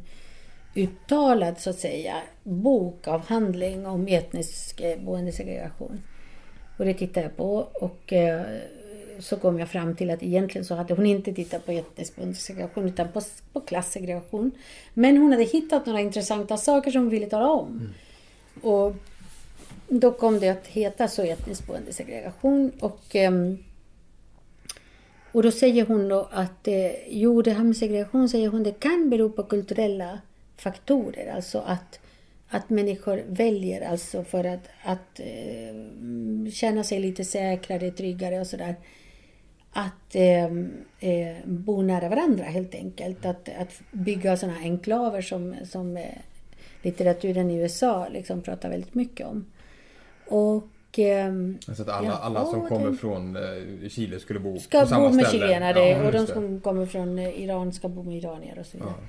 uttalad 0.76 1.60
så 1.60 1.70
att 1.70 1.80
säga 1.80 2.16
bokavhandling 2.44 3.86
om 3.86 4.08
etnisk 4.08 4.82
eh, 4.82 5.00
boendesegregation. 5.00 6.02
Och 6.78 6.86
det 6.86 6.94
tittade 6.94 7.26
jag 7.26 7.38
på 7.38 7.68
och 7.74 8.14
eh, 8.14 8.42
så 9.20 9.38
kom 9.38 9.60
jag 9.60 9.70
fram 9.70 9.96
till 9.96 10.10
att 10.10 10.24
egentligen 10.24 10.66
så 10.66 10.76
hade 10.76 10.94
hon 10.94 11.06
inte 11.06 11.34
tittat 11.34 11.66
på 11.66 11.72
etnisk 11.72 12.16
boendesegregation 12.16 12.88
utan 12.88 13.12
på, 13.12 13.22
på 13.54 13.60
klassegregation. 13.60 14.52
Men 14.94 15.18
hon 15.18 15.32
hade 15.32 15.44
hittat 15.44 15.86
några 15.86 16.02
intressanta 16.02 16.58
saker 16.58 16.92
som 16.92 17.02
hon 17.02 17.10
ville 17.10 17.26
tala 17.26 17.50
om. 17.50 17.90
Och 18.62 18.96
då 19.88 20.12
kom 20.12 20.40
det 20.40 20.50
att 20.50 20.68
heta 20.68 21.08
så 21.08 21.22
etnisk 21.22 21.68
boendesegregation 21.68 22.72
och 22.80 23.16
ehm, 23.16 23.58
och 25.32 25.44
då 25.44 25.52
säger 25.52 25.86
hon 25.86 26.08
då 26.08 26.28
att 26.32 26.68
eh, 26.68 26.92
jo, 27.08 27.42
det 27.42 27.52
här 27.52 27.64
med 27.64 27.78
segregation 27.78 28.30
säger 28.30 28.50
hon, 28.50 28.64
det 28.64 28.80
kan 28.80 29.10
bero 29.10 29.30
på 29.30 29.44
kulturella 29.44 30.20
faktorer. 30.64 31.34
Alltså 31.36 31.60
att, 31.60 32.00
att 32.50 32.70
människor 32.70 33.24
väljer 33.28 33.82
alltså 33.92 34.24
för 34.24 34.44
att, 34.44 34.70
att 34.84 35.20
eh, 35.20 36.52
känna 36.52 36.84
sig 36.84 37.00
lite 37.00 37.26
säkrare, 37.26 37.92
tryggare 37.92 38.40
och 38.40 38.48
sådär. 38.48 38.76
Att 39.74 40.16
eh, 40.16 40.46
eh, 41.00 41.36
bo 41.46 41.82
nära 41.82 42.10
varandra 42.10 42.44
helt 42.46 42.76
enkelt. 42.76 43.26
Att, 43.26 43.50
att 43.60 43.82
bygga 43.92 44.38
sådana 44.38 44.58
enklaver 44.58 45.22
som, 45.22 45.56
som 45.66 45.98
eh, 45.98 46.06
litteraturen 46.82 47.52
i 47.52 47.56
USA 47.58 48.08
liksom 48.12 48.42
pratar 48.42 48.70
väldigt 48.70 48.94
mycket 48.96 49.28
om. 49.28 49.46
Och 50.28 51.00
ehm, 51.00 51.58
Så 51.76 51.82
att 51.82 51.90
alla, 51.90 52.08
Ja, 52.08 52.14
alla 52.22 52.46
som 52.46 52.68
kommer 52.68 52.86
den- 52.86 52.98
från 52.98 53.36
eh, 53.36 53.90
Chile 53.90 54.20
skulle 54.20 54.40
bo 54.40 54.60
ska 54.60 54.80
på 54.82 54.88
samma 54.88 55.10
bo 55.10 55.16
med 55.16 55.26
ställe. 55.28 55.48
chilenare 55.48 55.90
Ja, 55.90 56.06
och 56.06 56.12
de 56.12 56.18
det. 56.20 56.28
som 56.28 56.62
kommer 56.62 56.86
från 56.86 57.20
eh, 57.20 57.44
Iran 57.44 57.74
ska 57.74 57.88
bo 57.90 58.04
med 58.04 58.18
iranier 58.18 58.60
och 58.60 58.66
så 58.66 58.78
vidare. 58.78 58.94
Ja. 59.02 59.08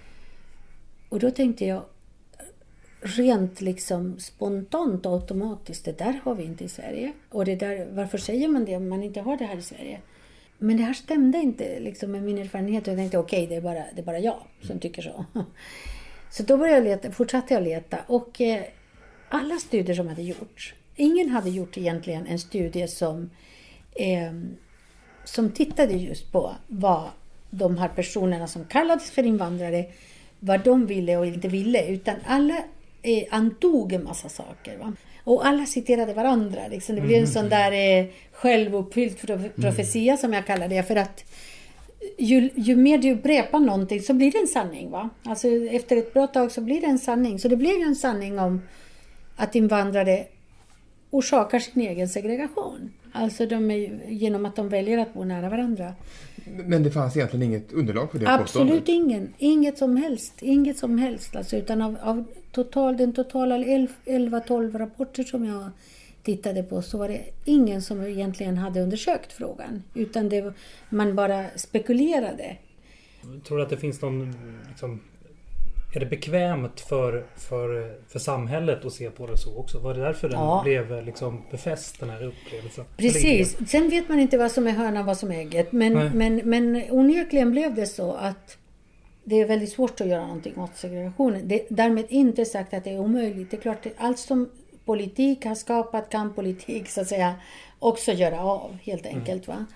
Och 1.15 1.21
då 1.21 1.31
tänkte 1.31 1.65
jag 1.65 1.83
rent 3.01 3.61
liksom 3.61 4.19
spontant 4.19 5.07
och 5.07 5.13
automatiskt, 5.13 5.85
det 5.85 5.99
där 5.99 6.21
har 6.25 6.35
vi 6.35 6.45
inte 6.45 6.65
i 6.65 6.69
Sverige. 6.69 7.13
Och 7.31 7.45
det 7.45 7.57
där, 7.57 7.89
varför 7.91 8.19
säger 8.19 8.49
man 8.49 8.65
det 8.65 8.77
om 8.77 8.89
man 8.89 9.03
inte 9.03 9.21
har 9.21 9.37
det 9.37 9.45
här 9.45 9.57
i 9.57 9.63
Sverige? 9.63 10.01
Men 10.59 10.77
det 10.77 10.83
här 10.83 10.95
stämde 10.95 11.39
inte 11.39 11.81
liksom, 11.81 12.13
med 12.13 12.23
min 12.23 12.39
erfarenhet 12.39 12.83
och 12.83 12.93
jag 12.93 12.99
tänkte 12.99 13.19
okej, 13.19 13.47
det, 13.47 13.55
är 13.55 13.61
bara, 13.61 13.85
det 13.95 14.01
är 14.01 14.03
bara 14.03 14.19
jag 14.19 14.37
som 14.63 14.79
tycker 14.79 15.03
så. 15.03 15.25
Så 16.31 16.43
då 16.43 16.57
började 16.57 16.77
jag 16.79 16.85
leta, 16.85 17.11
fortsatte 17.11 17.55
jag 17.55 17.63
leta 17.63 17.99
och 18.07 18.41
eh, 18.41 18.65
alla 19.29 19.59
studier 19.59 19.97
som 19.97 20.09
hade 20.09 20.23
gjorts, 20.23 20.75
ingen 20.97 21.31
hade 21.31 21.51
gjort 21.51 21.79
egentligen 21.79 22.27
en 22.27 22.39
studie 22.39 22.89
som 22.89 23.31
eh, 23.93 24.33
som 25.25 25.51
tittade 25.51 25.93
just 25.93 26.33
på 26.33 26.55
vad 26.67 27.09
de 27.51 27.79
här 27.79 27.89
personerna 27.89 28.47
som 28.47 28.65
kallades 28.65 29.11
för 29.11 29.23
invandrare, 29.23 29.87
vad 30.45 30.65
de 30.65 30.87
ville 30.87 31.17
och 31.17 31.27
inte 31.27 31.49
ville. 31.49 31.89
Utan 31.89 32.15
alla 32.27 32.57
eh, 33.03 33.25
antog 33.31 33.93
en 33.93 34.05
massa 34.05 34.29
saker. 34.29 34.79
Va? 34.79 34.93
Och 35.25 35.47
alla 35.47 35.67
citerade 35.67 36.15
varandra. 36.15 36.61
Liksom. 36.71 36.97
Det 36.97 37.01
blev 37.03 37.21
en 37.21 37.29
sån 37.29 37.49
där 37.49 37.73
eh, 37.73 38.07
självuppfylld 38.33 39.21
pro- 39.21 39.49
profetia 39.57 40.17
som 40.17 40.33
jag 40.33 40.47
kallar 40.47 40.69
det. 40.69 40.83
För 40.83 40.97
att 40.97 41.25
ju, 42.19 42.51
ju 42.55 42.77
mer 42.77 42.99
du 42.99 43.13
upprepar 43.13 43.61
någonting 43.61 44.01
så 44.01 44.15
blir 44.15 44.33
det 44.33 44.39
en 44.39 44.47
sanning. 44.47 44.91
Va? 44.91 45.11
Alltså 45.23 45.49
efter 45.49 45.97
ett 45.97 46.15
bra 46.15 46.27
tag 46.27 46.53
så 46.53 46.61
blir 46.61 46.81
det 46.81 46.87
en 46.87 46.99
sanning. 46.99 47.39
Så 47.39 47.49
det 47.49 47.57
blev 47.57 47.79
ju 47.79 47.83
en 47.83 47.97
sanning 47.97 48.39
om 48.39 48.63
att 49.37 49.55
invandrare 49.55 50.27
orsakar 51.11 51.59
sin 51.59 51.83
egen 51.83 52.09
segregation. 52.09 52.93
Alltså 53.13 53.47
de 53.47 53.71
är, 53.71 54.01
genom 54.09 54.47
att 54.47 54.57
de 54.57 54.69
väljer 54.69 54.99
att 54.99 55.15
bo 55.15 55.25
nära 55.25 55.49
varandra. 55.49 55.95
Men 56.45 56.83
det 56.83 56.91
fanns 56.91 57.17
egentligen 57.17 57.43
inget 57.43 57.73
underlag 57.73 58.11
för 58.11 58.19
det 58.19 58.29
Absolut 58.29 58.47
påståendet? 58.47 58.89
ingen. 58.89 59.35
Inget 59.39 59.79
som 59.79 59.97
helst. 59.97 60.43
Inget 60.43 60.79
som 60.79 60.99
helst. 60.99 61.37
Alltså, 61.37 61.57
utan 61.57 61.83
av, 61.83 61.97
av 62.03 62.25
total, 62.53 62.97
den 62.97 63.13
totala 63.13 63.59
11-12 63.59 64.79
rapporter 64.79 65.23
som 65.23 65.45
jag 65.45 65.71
tittade 66.23 66.63
på 66.63 66.83
så 66.83 66.99
var 66.99 67.09
det 67.09 67.21
ingen 67.45 67.83
som 67.83 68.03
egentligen 68.03 68.59
hade 68.59 68.81
undersökt 68.81 69.33
frågan. 69.33 69.83
Utan 69.95 70.29
det, 70.29 70.53
man 70.89 71.15
bara 71.17 71.45
spekulerade. 71.57 72.57
Tror 73.47 73.57
du 73.59 73.63
att 73.63 73.71
det 73.71 73.77
finns 73.77 74.03
någon... 74.03 74.35
Liksom, 74.69 75.01
är 75.97 76.01
det 76.01 76.07
bekvämt 76.07 76.81
för, 76.81 77.27
för, 77.37 77.99
för 78.09 78.19
samhället 78.19 78.85
att 78.85 78.93
se 78.93 79.11
på 79.11 79.27
det 79.27 79.37
så 79.37 79.59
också? 79.59 79.79
Var 79.79 79.95
det 79.95 80.01
därför 80.01 80.29
den 80.29 80.39
Ja. 80.41 80.61
blev 80.65 81.05
liksom 81.05 81.43
befäst 81.51 82.01
den 82.01 82.11
här 82.11 82.23
upplevelsen? 82.23 82.85
Precis. 82.97 83.57
Sen 83.71 83.91
vet 83.91 84.09
man 84.09 84.21
inte 84.21 84.39
vad 84.39 84.53
som 84.53 84.67
är 84.67 84.71
hönan 84.73 84.97
och 84.97 85.07
vad 85.07 85.19
som 85.19 85.33
är 85.33 85.39
ägget. 85.39 85.73
Men, 85.73 85.93
Nej. 85.93 86.11
men, 86.15 86.37
men 86.45 86.85
onekligen 86.91 87.51
blev 87.51 87.75
det 87.75 87.87
så 87.87 88.13
att 88.13 88.57
det 89.25 89.41
är 89.41 89.47
väldigt 89.47 89.73
svårt 89.73 90.01
att 90.01 90.07
göra 90.07 90.27
någonting 90.27 90.59
åt 90.59 90.77
segregationen. 90.77 91.49
Det, 91.49 91.67
därmed 91.69 92.05
inte 92.09 92.45
sagt 92.45 92.75
att 92.75 92.85
det 92.85 92.91
är 92.91 92.99
omöjligt. 92.99 93.51
Det 93.51 93.57
är 93.57 93.61
klart, 93.61 93.87
allt 93.97 94.19
som 94.19 94.51
politik 94.85 95.45
har 95.45 95.55
skapat 95.55 96.11
kan 96.11 96.35
politik 96.35 96.89
så 96.89 97.01
att 97.01 97.09
säga 97.09 97.35
också 97.79 98.13
göra 98.13 98.41
av 98.41 98.77
helt 98.83 99.07
enkelt. 99.07 99.49
Va? 99.49 99.67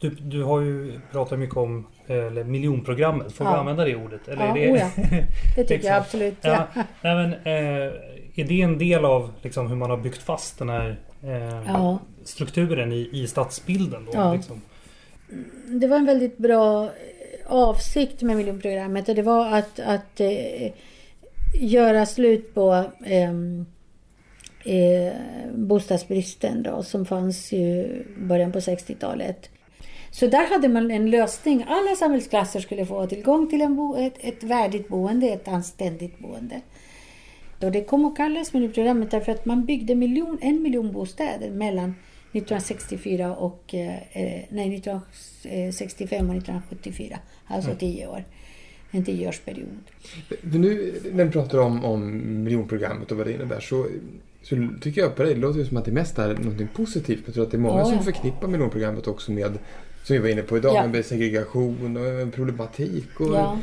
Du, 0.00 0.10
du 0.10 0.42
har 0.42 0.60
ju 0.60 1.00
pratat 1.12 1.38
mycket 1.38 1.56
om 1.56 1.86
eller 2.06 2.44
miljonprogrammet. 2.44 3.32
Får 3.32 3.44
vi 3.44 3.50
Ja. 3.50 3.56
använda 3.56 3.84
det 3.84 3.96
ordet? 3.96 4.28
Eller 4.28 4.46
Ja, 4.46 4.54
det... 4.54 4.72
oh 4.72 4.78
ja. 4.78 4.90
Det 5.56 5.64
tycker 5.64 5.86
jag 5.88 5.96
absolut. 5.96 6.36
Ja. 6.42 6.66
Ja, 6.74 6.82
nej 7.02 7.14
men, 7.14 7.32
eh, 7.32 7.92
är 8.34 8.44
det 8.44 8.62
en 8.62 8.78
del 8.78 9.04
av 9.04 9.32
liksom, 9.42 9.68
hur 9.68 9.76
man 9.76 9.90
har 9.90 9.96
byggt 9.96 10.22
fast 10.22 10.58
den 10.58 10.68
här 10.68 11.00
eh, 11.22 11.62
Ja. 11.66 11.98
strukturen 12.24 12.92
i, 12.92 13.10
i 13.12 13.26
stadsbilden? 13.26 14.04
Då, 14.04 14.12
Ja. 14.14 14.32
liksom? 14.34 14.60
Det 15.66 15.86
var 15.86 15.96
en 15.96 16.06
väldigt 16.06 16.38
bra 16.38 16.84
eh, 16.84 16.90
avsikt 17.46 18.22
med 18.22 18.36
miljonprogrammet 18.36 19.08
och 19.08 19.14
det 19.14 19.22
var 19.22 19.52
att, 19.58 19.80
att 19.80 20.20
eh, 20.20 20.70
göra 21.60 22.06
slut 22.06 22.54
på 22.54 22.84
ehm, 23.06 23.66
eh, 24.64 25.12
bostadsbristen 25.54 26.62
då, 26.62 26.82
som 26.82 27.06
fanns 27.06 27.52
i 27.52 27.88
början 28.18 28.52
på 28.52 28.58
60-talet. 28.58 29.50
Så 30.10 30.26
där 30.26 30.50
hade 30.50 30.68
man 30.68 30.90
en 30.90 31.10
lösning. 31.10 31.64
Alla 31.68 31.96
samhällsklasser 31.96 32.60
skulle 32.60 32.86
få 32.86 33.06
tillgång 33.06 33.50
till 33.50 33.60
en 33.60 33.76
bo, 33.76 33.96
ett, 33.96 34.14
ett 34.20 34.42
värdigt 34.42 34.88
boende, 34.88 35.28
ett 35.28 35.48
anständigt 35.48 36.18
boende. 36.18 36.60
Och 37.60 37.72
det 37.72 37.84
kom 37.84 38.04
att 38.04 38.16
kallas 38.16 38.52
miljonprogrammet 38.52 39.10
därför 39.10 39.32
att 39.32 39.44
man 39.44 39.64
byggde 39.64 39.94
miljon, 39.94 40.38
en 40.40 40.62
miljon 40.62 40.92
bostäder 40.92 41.50
mellan 41.50 41.94
1964 42.32 43.36
och 43.36 43.74
eh, 43.74 43.94
eh, 44.12 44.44
nej, 44.48 44.74
1965 44.74 46.30
och 46.30 46.36
1974. 46.36 47.18
Alltså 47.46 47.74
tio 47.74 48.06
år. 48.06 48.24
En 48.90 49.04
tioårsperiod. 49.04 49.78
Nu 50.42 50.94
när 51.12 51.24
vi 51.24 51.30
pratar 51.30 51.58
om, 51.58 51.84
om 51.84 52.22
miljonprogrammet 52.44 53.10
och 53.10 53.16
vad 53.16 53.26
det 53.26 53.32
innebär 53.32 53.60
så, 53.60 53.86
så 54.42 54.68
tycker 54.80 55.00
jag 55.00 55.16
på 55.16 55.22
dig, 55.22 55.34
det 55.34 55.40
låter 55.40 55.64
som 55.64 55.76
att 55.76 55.84
det 55.84 55.92
mest 55.92 56.18
är 56.18 56.34
något 56.34 56.72
positivt. 56.72 57.22
Jag 57.24 57.34
tror 57.34 57.44
att 57.44 57.50
det 57.50 57.56
är 57.56 57.60
många 57.60 57.78
Ja, 57.78 57.84
som 57.84 57.94
ja. 57.94 58.02
förknippar 58.02 58.48
miljonprogrammet 58.48 59.06
också 59.06 59.32
med, 59.32 59.58
som 60.08 60.14
vi 60.14 60.22
var 60.22 60.28
inne 60.28 60.42
på 60.42 60.56
idag, 60.56 60.74
Ja. 60.76 60.86
med 60.88 61.04
segregation 61.04 61.96
och 61.96 62.34
problematik. 62.34 63.20
Och, 63.20 63.34
Ja. 63.34 63.58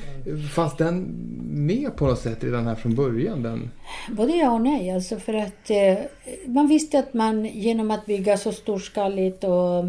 Fanns 0.53 0.77
den 0.77 1.05
med 1.49 1.95
på 1.95 2.07
något 2.07 2.19
sätt 2.19 2.43
redan 2.43 2.67
här 2.67 2.75
från 2.75 2.95
början? 2.95 3.43
Den, 3.43 3.71
Både 4.11 4.33
ja 4.33 4.51
och 4.51 4.61
nej. 4.61 4.91
Alltså 4.91 5.19
för 5.19 5.33
att 5.33 5.69
eh, 5.69 5.97
man 6.45 6.67
visste 6.67 6.99
att 6.99 7.13
man 7.13 7.45
genom 7.45 7.91
att 7.91 8.05
bygga 8.05 8.37
så 8.37 8.51
storskaligt 8.51 9.43
och 9.43 9.85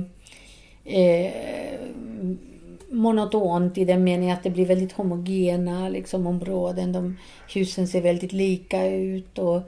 eh, 0.93 1.33
monotont 2.91 3.79
i 3.79 3.85
den 3.85 4.05
meningen 4.05 4.37
att 4.37 4.43
det 4.43 4.51
blir 4.51 4.67
väldigt 4.67 4.93
homogena 4.93 5.89
liksom, 5.89 6.27
områden. 6.27 6.93
De, 6.93 7.17
husen 7.55 7.89
ser 7.89 8.01
väldigt 8.01 8.33
lika 8.33 8.87
ut 8.87 9.39
och 9.39 9.61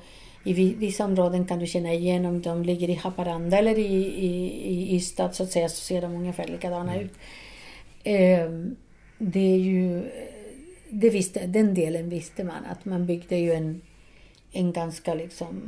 i 0.48 0.52
vi- 0.52 0.74
vissa 0.74 1.04
områden 1.04 1.44
kan 1.46 1.58
du 1.58 1.66
känna 1.66 1.92
igen 1.92 2.26
om 2.26 2.42
de 2.42 2.62
ligger 2.62 2.90
i 2.90 2.94
Haparanda 2.94 3.58
eller 3.58 3.78
i, 3.78 3.96
i, 4.06 4.50
i 4.72 4.96
Ystad 4.96 5.32
så 5.32 5.42
att 5.42 5.50
säga 5.52 5.68
så 5.68 5.76
ser 5.76 6.02
de 6.02 6.14
ungefär 6.14 6.46
likadana 6.48 7.00
ut. 7.00 7.12
Eh, 8.04 8.50
det 9.18 9.52
är 9.54 9.58
ju, 9.58 10.10
det 10.90 11.10
visste, 11.10 11.46
den 11.46 11.74
delen 11.74 12.08
visste 12.08 12.44
man 12.44 12.64
att 12.70 12.84
man 12.84 13.06
byggde 13.06 13.36
ju 13.36 13.52
en, 13.52 13.80
en 14.52 14.72
ganska 14.72 15.14
liksom 15.14 15.62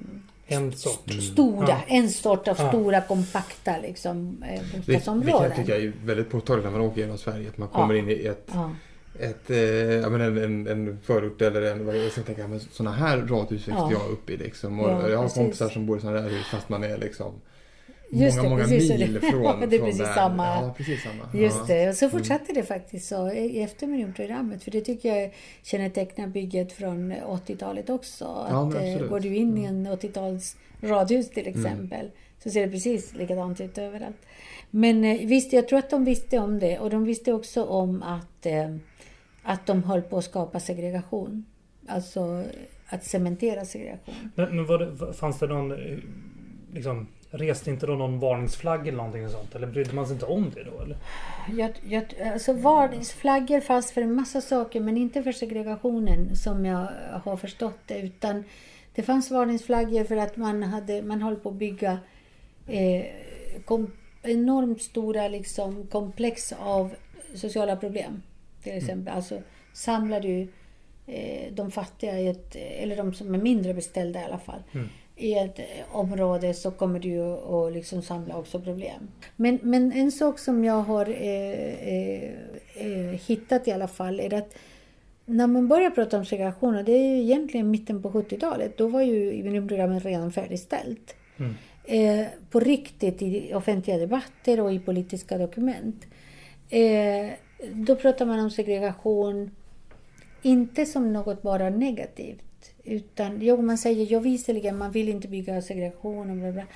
En 0.46 0.72
sort. 0.72 1.10
stora, 1.32 1.66
Ja. 1.68 1.80
en 1.88 2.08
sort 2.10 2.48
av 2.48 2.56
Ja. 2.58 2.68
stora 2.68 3.00
kompakta 3.00 3.74
liksom 3.82 4.42
eh, 4.42 4.48
det, 4.48 4.60
det 4.60 4.60
kan 4.60 4.80
bostadsområden. 5.20 5.42
jag 5.42 5.56
tycka 5.56 5.76
är 5.76 5.92
väldigt 6.04 6.30
påtagligt 6.30 6.64
när 6.64 6.72
man 6.72 6.80
åker 6.80 7.00
genom 7.00 7.18
Sverige. 7.18 7.48
Att 7.48 7.58
man 7.58 7.68
kommer 7.68 7.94
Ja. 7.94 8.00
in 8.00 8.08
i 8.10 8.26
ett. 8.26 8.50
Ett, 9.20 9.50
eh, 9.50 9.56
jag 9.94 10.12
menar, 10.12 10.24
en, 10.26 10.38
en, 10.38 10.66
en 10.66 10.98
förort 11.02 11.42
eller 11.42 11.62
en, 11.62 11.86
vad 11.86 11.96
jag 11.96 12.12
ska 12.12 12.22
tänka, 12.22 12.48
men 12.48 12.60
sådana 12.60 12.96
här 12.96 13.16
radhus 13.18 13.50
växte 13.68 13.70
Ja. 13.72 13.92
jag 13.92 14.10
upp 14.12 14.30
i. 14.30 14.36
Liksom. 14.36 14.80
Och 14.80 14.90
Ja, 14.90 15.08
jag 15.08 15.16
har 15.16 15.22
precis. 15.24 15.38
kompisar 15.38 15.68
som 15.68 15.86
bor 15.86 15.98
i 15.98 16.00
sådana 16.00 16.20
där 16.20 16.28
hus 16.30 16.46
fast 16.46 16.68
man 16.68 16.84
är 16.84 16.98
liksom 16.98 17.32
Just 18.12 18.36
många, 18.36 18.48
det, 18.48 18.54
många 18.54 18.64
precis, 18.64 18.90
mil 18.90 19.20
från, 19.30 19.42
Ja, 19.42 19.66
det 19.70 19.76
är 19.76 19.80
precis 19.80 19.98
där. 19.98 20.14
samma. 20.14 20.46
Ja, 20.46 20.74
precis 20.76 21.02
samma. 21.02 21.42
Just 21.42 21.56
ja. 21.68 21.74
det, 21.74 21.88
och 21.88 21.94
så 21.94 22.08
fortsatte 22.10 22.52
det 22.52 22.62
faktiskt 22.62 23.08
så 23.08 23.26
efter 23.54 23.86
miljonprogrammet. 23.86 24.64
För 24.64 24.70
det 24.70 24.80
tycker 24.80 25.16
jag 25.16 25.34
kännetecknar 25.62 26.26
bygget 26.26 26.72
från 26.72 27.12
80-talet 27.12 27.90
också. 27.90 28.24
Ja, 28.24 28.66
Att 28.66 28.72
men 28.74 28.84
eh. 28.84 28.92
Mm. 28.94 29.08
går 29.08 29.20
du 29.20 29.34
in 29.36 29.58
i 29.58 29.64
en 29.64 29.86
80-tals 29.86 30.56
radhus 30.82 31.30
till 31.30 31.46
exempel 31.46 32.10
så 32.42 32.50
ser 32.50 32.66
det 32.66 32.72
precis 32.72 33.14
likadant 33.14 33.60
ut 33.60 33.78
överallt. 33.78 34.16
Men 34.70 35.04
eh, 35.04 35.26
visst, 35.26 35.52
jag 35.52 35.68
tror 35.68 35.78
att 35.78 35.90
de 35.90 36.04
visste 36.04 36.38
om 36.38 36.58
det 36.58 36.78
och 36.78 36.90
de 36.90 37.04
visste 37.04 37.32
också 37.32 37.64
om 37.64 38.02
att, 38.02 38.46
eh, 38.46 38.76
att 39.42 39.66
de 39.66 39.82
höll 39.82 40.02
på 40.02 40.18
att 40.18 40.24
skapa 40.24 40.60
segregation. 40.60 41.44
alltså 41.88 42.44
att 42.86 43.04
cementera 43.04 43.64
segregation. 43.64 44.14
Men, 44.34 44.56
men 44.56 44.66
det, 44.66 45.12
fanns 45.12 45.38
det 45.38 45.46
någon... 45.46 45.72
eh, 45.72 45.98
Liksom, 46.74 47.06
reste 47.30 47.70
inte 47.70 47.86
då 47.86 47.92
någon 47.94 48.18
varningsflagg 48.18 48.88
eller 48.88 48.96
någonting 48.98 49.28
sånt? 49.28 49.54
Eller 49.54 49.66
brydde 49.66 49.94
man 49.94 50.06
sig 50.06 50.14
inte 50.14 50.26
om 50.26 50.50
det 50.54 50.64
då? 50.64 50.82
Eller? 50.82 50.96
Jag, 51.58 51.70
jag, 51.88 52.04
alltså 52.32 52.52
varningsflaggor 52.52 53.60
fanns 53.60 53.92
för 53.92 54.02
en 54.02 54.14
massa 54.14 54.40
saker 54.40 54.80
men 54.80 54.96
inte 54.96 55.22
för 55.22 55.32
segregationen 55.32 56.36
som 56.36 56.64
jag 56.66 56.88
har 57.24 57.36
förstått 57.36 57.78
det. 57.86 57.98
Utan 57.98 58.44
det 58.94 59.02
fanns 59.02 59.30
varningsflaggor 59.30 60.04
för 60.04 60.16
att 60.16 60.36
man, 60.36 60.62
hade, 60.62 61.02
man 61.02 61.22
höll 61.22 61.36
på 61.36 61.48
att 61.48 61.54
bygga 61.54 61.98
eh, 62.66 63.04
kom, 63.64 63.92
enormt 64.22 64.82
stora 64.82 65.28
liksom, 65.28 65.86
komplex 65.86 66.52
av 66.52 66.90
sociala 67.34 67.76
problem. 67.76 68.22
Till 68.62 68.72
exempel. 68.72 69.14
Alltså 69.14 69.42
samlar 69.72 70.20
du 70.20 70.48
eh, 71.06 71.52
de 71.52 71.70
fattiga, 71.70 72.18
ett, 72.18 72.56
eller 72.56 72.96
de 72.96 73.14
som 73.14 73.34
är 73.34 73.38
mindre 73.38 73.74
beställda 73.74 74.20
i 74.20 74.24
alla 74.24 74.38
fall, 74.38 74.62
i 75.16 75.34
ett 75.34 75.58
eh, 75.58 75.64
område 75.96 76.54
så 76.54 76.70
kommer 76.70 77.00
du 77.00 77.20
att 77.20 77.72
liksom 77.72 78.02
samla 78.02 78.36
också 78.36 78.60
problem. 78.60 79.08
Men, 79.36 79.58
men 79.62 79.92
en 79.92 80.12
sak 80.12 80.38
som 80.38 80.64
jag 80.64 80.82
har 80.82 81.08
eh, 81.08 81.88
eh, 81.88 82.32
eh, 82.74 83.20
hittat 83.26 83.68
i 83.68 83.72
alla 83.72 83.88
fall 83.88 84.20
är 84.20 84.34
att 84.34 84.54
när 85.26 85.46
man 85.46 85.68
börjar 85.68 85.90
prata 85.90 86.18
om 86.18 86.24
segregation, 86.24 86.76
och 86.76 86.84
det 86.84 86.92
är 86.92 87.16
ju 87.16 87.22
egentligen 87.22 87.70
mitten 87.70 88.02
på 88.02 88.10
70-talet, 88.10 88.78
då 88.78 88.88
var 88.88 89.02
ju 89.02 89.42
miljonprogrammet 89.42 90.04
redan 90.04 90.32
färdigställt. 90.32 91.14
Mm. 91.38 91.54
Eh, 91.84 92.26
på 92.50 92.60
riktigt 92.60 93.22
i 93.22 93.54
offentliga 93.54 93.98
debatter 93.98 94.60
och 94.60 94.72
i 94.72 94.78
politiska 94.78 95.38
dokument. 95.38 96.06
Eh, 96.70 97.30
då 97.72 97.96
pratar 97.96 98.26
man 98.26 98.40
om 98.40 98.50
segregation, 98.50 99.50
inte 100.42 100.86
som 100.86 101.12
något 101.12 101.42
bara 101.42 101.70
negativt. 101.70 102.72
Utan, 102.84 103.38
jo, 103.40 103.62
man 103.62 103.78
säger 103.78 104.06
jo 104.06 104.20
visserligen, 104.20 104.78
man 104.78 104.90
vill 104.90 105.08
inte 105.08 105.28
bygga 105.28 105.62
segregation 105.62 106.30
och 106.30 106.36
bla 106.36 106.52
bla. 106.52 106.66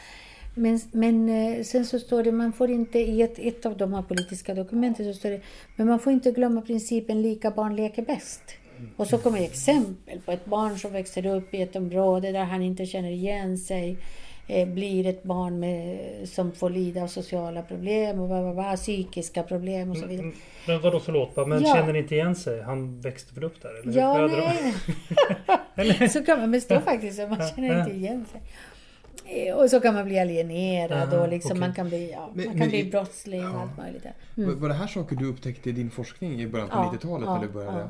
Men, 0.54 0.80
men 0.92 1.28
eh, 1.28 1.62
sen 1.62 1.86
så 1.86 1.98
står 1.98 2.22
det, 2.22 2.32
man 2.32 2.52
får 2.52 2.70
inte, 2.70 2.98
i 2.98 3.22
ett, 3.22 3.38
ett 3.38 3.66
av 3.66 3.76
de 3.76 3.94
här 3.94 4.02
politiska 4.02 4.54
dokumenten 4.54 5.14
så 5.14 5.18
står 5.18 5.30
det, 5.30 5.40
men 5.76 5.86
man 5.86 5.98
får 5.98 6.12
inte 6.12 6.30
glömma 6.30 6.60
principen 6.60 7.22
lika 7.22 7.50
barn 7.50 7.76
leker 7.76 8.02
bäst. 8.02 8.42
Och 8.96 9.06
så 9.06 9.18
kommer 9.18 9.40
exempel 9.40 10.20
på 10.20 10.32
ett 10.32 10.44
barn 10.44 10.78
som 10.78 10.92
växer 10.92 11.26
upp 11.26 11.54
i 11.54 11.62
ett 11.62 11.76
område 11.76 12.32
där 12.32 12.44
han 12.44 12.62
inte 12.62 12.86
känner 12.86 13.10
igen 13.10 13.58
sig, 13.58 13.90
eh, 13.90 13.96
blir 14.46 15.06
ett 15.06 15.22
barn 15.22 15.60
med, 15.60 15.98
som 16.28 16.52
får 16.52 16.70
lida 16.70 17.02
av 17.02 17.06
sociala 17.06 17.62
problem 17.62 18.20
och 18.20 18.28
vad, 18.28 18.42
vad, 18.42 18.54
vad, 18.54 18.76
psykiska 18.76 19.42
problem 19.42 19.90
och 19.90 19.96
så 19.96 20.06
vidare. 20.06 20.26
Mm, 20.26 20.36
Men 20.66 20.80
vadå 20.80 21.00
förlåt? 21.00 21.36
Men 21.36 21.62
Ja. 21.62 21.74
känner 21.74 21.92
ni 21.92 21.98
inte 21.98 22.14
igen 22.14 22.34
sig? 22.36 22.62
Han 22.62 23.00
växte 23.00 23.34
väl 23.34 23.44
upp 23.44 23.62
där? 23.62 23.82
Eller 23.82 24.00
Ja, 24.00 24.26
nej. 25.74 26.08
så 26.10 26.24
kan 26.24 26.40
man, 26.40 26.50
men 26.50 26.60
stå 26.60 26.80
faktiskt 26.80 27.18
man 27.18 27.48
känner 27.54 27.80
inte 27.80 27.96
igen 27.96 28.26
sig. 28.32 28.40
Eh, 29.26 29.54
Och 29.54 29.70
så 29.70 29.80
kan 29.80 29.94
man 29.94 30.04
bli 30.04 30.18
alienerad 30.18 31.14
Aha, 31.14 31.22
och 31.22 31.28
liksom 31.28 31.50
okej. 31.50 31.60
man 31.60 31.74
kan 31.74 31.88
bli, 31.88 32.10
ja, 32.12 32.30
Men- 32.34 32.46
man 32.46 32.58
kan 32.58 32.68
bli 32.68 32.78
i- 32.80 32.84
brottsling 32.90 33.46
och 33.48 33.54
ja. 33.54 33.60
allt 33.62 33.78
möjligt. 33.78 34.04
Mm. 34.36 34.60
Var 34.60 34.68
det 34.68 34.74
här 34.74 34.86
saker 34.86 35.16
du 35.16 35.26
upptäckte 35.26 35.68
i 35.68 35.72
din 35.72 35.90
forskning 35.90 36.40
i 36.40 36.46
början 36.46 36.68
på 36.68 36.74
Ja, 36.76 36.90
90-talet 36.92 37.26
ja, 37.28 37.38
du 37.42 37.48
började? 37.48 37.78
ja. 37.78 37.88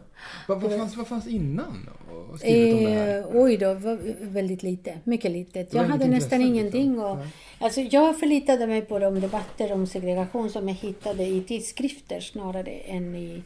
Vad, 0.48 0.60
vad, 0.60 0.78
fanns, 0.78 0.96
vad 0.96 1.06
fanns 1.06 1.26
innan? 1.26 1.88
Och 2.32 2.38
skrivet 2.38 2.76
om 2.78 2.84
det 2.84 2.90
här? 2.90 3.18
Eh, 3.18 3.24
oj 3.42 3.56
då, 3.56 3.74
väldigt 4.20 4.62
lite. 4.62 4.98
Mycket 5.04 5.30
litet. 5.30 5.74
Jag 5.74 5.80
Väldigt 5.82 6.00
hade 6.00 6.10
nästan 6.14 6.40
intresse, 6.40 6.58
ingenting. 6.60 6.90
liksom. 6.92 7.04
Och, 7.10 7.18
alltså, 7.58 7.80
jag 7.80 8.18
förlitade 8.20 8.66
mig 8.66 8.80
på 8.82 8.98
de 8.98 9.20
debatter 9.20 9.72
om 9.72 9.86
segregation 9.86 10.50
som 10.50 10.68
jag 10.68 10.74
hittade 10.76 11.22
i 11.26 11.40
tidskrifter 11.40 12.20
snarare 12.20 12.70
än 12.70 13.14
i 13.14 13.42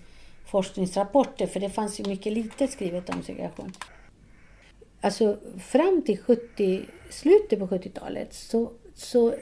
forskningsrapporter. 0.47 1.47
För 1.47 1.61
det 1.61 1.71
fanns 1.71 2.00
ju 2.00 2.04
mycket 2.09 2.33
litet 2.33 2.71
skrivet 2.71 3.11
om 3.11 3.23
segregation. 3.23 3.73
Alltså 5.00 5.37
fram 5.59 6.02
till 6.07 6.19
70, 6.19 6.81
slutet 7.11 7.59
på 7.59 7.67
70-talet 7.67 8.35
så, 8.35 8.71
så 8.95 9.28
eh, 9.28 9.37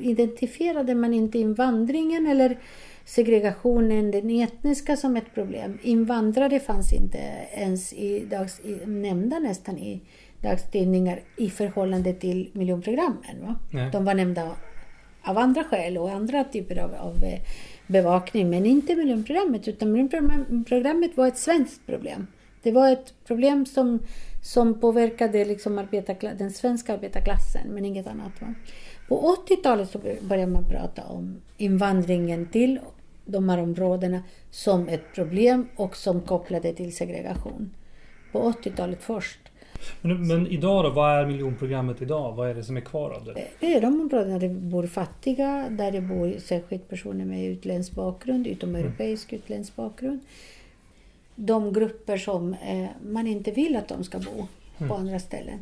identifierade 0.00 0.94
man 0.94 1.14
inte 1.14 1.38
invandringen 1.38 2.26
eller 2.26 2.58
segregationen, 3.04 4.10
den 4.10 4.30
etniska, 4.30 4.96
som 4.96 5.16
ett 5.16 5.34
problem. 5.34 5.78
Invandrare 5.82 6.60
fanns 6.60 6.92
inte 6.92 7.18
ens 7.54 7.92
i 7.92 8.20
dags, 8.20 8.60
i, 8.60 8.86
nämnda 8.86 9.38
nästan 9.38 9.78
i 9.78 10.00
dagstidningar 10.42 11.20
i 11.36 11.50
förhållande 11.50 12.12
till 12.12 12.50
miljonprogrammen. 12.52 13.40
Va? 13.42 13.56
Nej. 13.70 13.90
De 13.92 14.04
var 14.04 14.14
nämnda 14.14 14.56
av 15.22 15.38
andra 15.38 15.64
skäl 15.64 15.98
och 15.98 16.10
andra 16.10 16.44
typer 16.44 16.78
av, 16.78 16.94
av 16.94 17.24
eh, 17.24 17.40
bevakning, 17.86 18.50
men 18.50 18.66
inte 18.66 18.96
miljonprogrammet. 18.96 19.68
Utan 19.68 19.92
miljonprogrammet 19.92 21.16
var 21.16 21.26
ett 21.26 21.38
svenskt 21.38 21.86
problem. 21.86 22.26
Det 22.62 22.72
var 22.72 22.92
ett 22.92 23.14
problem 23.26 23.66
som, 23.66 23.98
som 24.46 24.80
påverkade 24.80 25.44
liksom 25.44 25.78
arbetarkla- 25.78 26.34
den 26.38 26.50
svenska 26.50 26.94
arbetarklassen, 26.94 27.68
men 27.68 27.84
inget 27.84 28.06
annat. 28.06 28.40
Va? 28.40 28.54
På 29.08 29.36
80-talet 29.48 29.90
så 29.90 29.98
började 30.20 30.52
man 30.52 30.64
prata 30.64 31.02
om 31.02 31.40
invandringen 31.56 32.48
till 32.48 32.78
de 33.24 33.48
här 33.48 33.62
områdena 33.62 34.22
som 34.50 34.88
ett 34.88 35.14
problem 35.14 35.68
och 35.76 35.96
som 35.96 36.20
kopplade 36.20 36.72
till 36.72 36.96
segregation. 36.96 37.70
På 38.32 38.52
80-talet 38.52 39.02
först. 39.02 39.38
Men, 40.00 40.26
men 40.26 40.46
idag 40.46 40.84
då? 40.84 40.90
Vad 40.90 41.18
är 41.18 41.26
miljonprogrammet 41.26 42.02
idag? 42.02 42.32
Vad 42.32 42.50
är 42.50 42.54
det 42.54 42.64
som 42.64 42.76
är 42.76 42.80
kvar 42.80 43.10
av 43.10 43.24
det? 43.24 43.46
Det 43.60 43.74
är 43.74 43.80
de 43.80 44.00
områdena 44.00 44.38
där 44.38 44.48
det 44.48 44.54
bor 44.54 44.86
fattiga, 44.86 45.66
där 45.70 45.92
det 45.92 46.00
bor 46.00 46.34
särskilt 46.38 46.88
personer 46.88 47.24
med 47.24 47.46
utländsk 47.46 47.92
bakgrund, 47.92 48.46
utomeuropeisk 48.46 49.32
utländsk 49.32 49.76
bakgrund. 49.76 50.20
De 51.36 51.72
grupper 51.72 52.16
som 52.16 52.54
eh, 52.54 52.88
man 53.06 53.26
inte 53.26 53.50
vill 53.50 53.76
att 53.76 53.88
de 53.88 54.04
ska 54.04 54.18
bo 54.18 54.46
på 54.88 54.94
andra 54.94 55.18
ställen. 55.18 55.58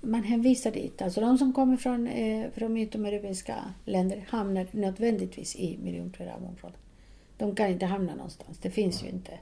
Man 0.00 0.22
hänvisar 0.22 0.70
dit. 0.70 1.02
Alltså 1.02 1.20
de 1.20 1.38
som 1.38 1.52
kommer 1.52 1.76
från, 1.76 2.06
eh, 2.06 2.46
från 2.54 2.76
utomeuropeiska 2.76 3.54
länder 3.84 4.24
hamnar 4.28 4.66
nödvändigtvis 4.70 5.56
i 5.56 5.78
miljonprogramområden. 5.82 6.78
De 7.38 7.54
kan 7.54 7.68
inte 7.70 7.86
hamna 7.86 8.14
någonstans, 8.14 8.58
det 8.58 8.70
finns 8.70 9.04
ju 9.04 9.08
inte. 9.08 9.32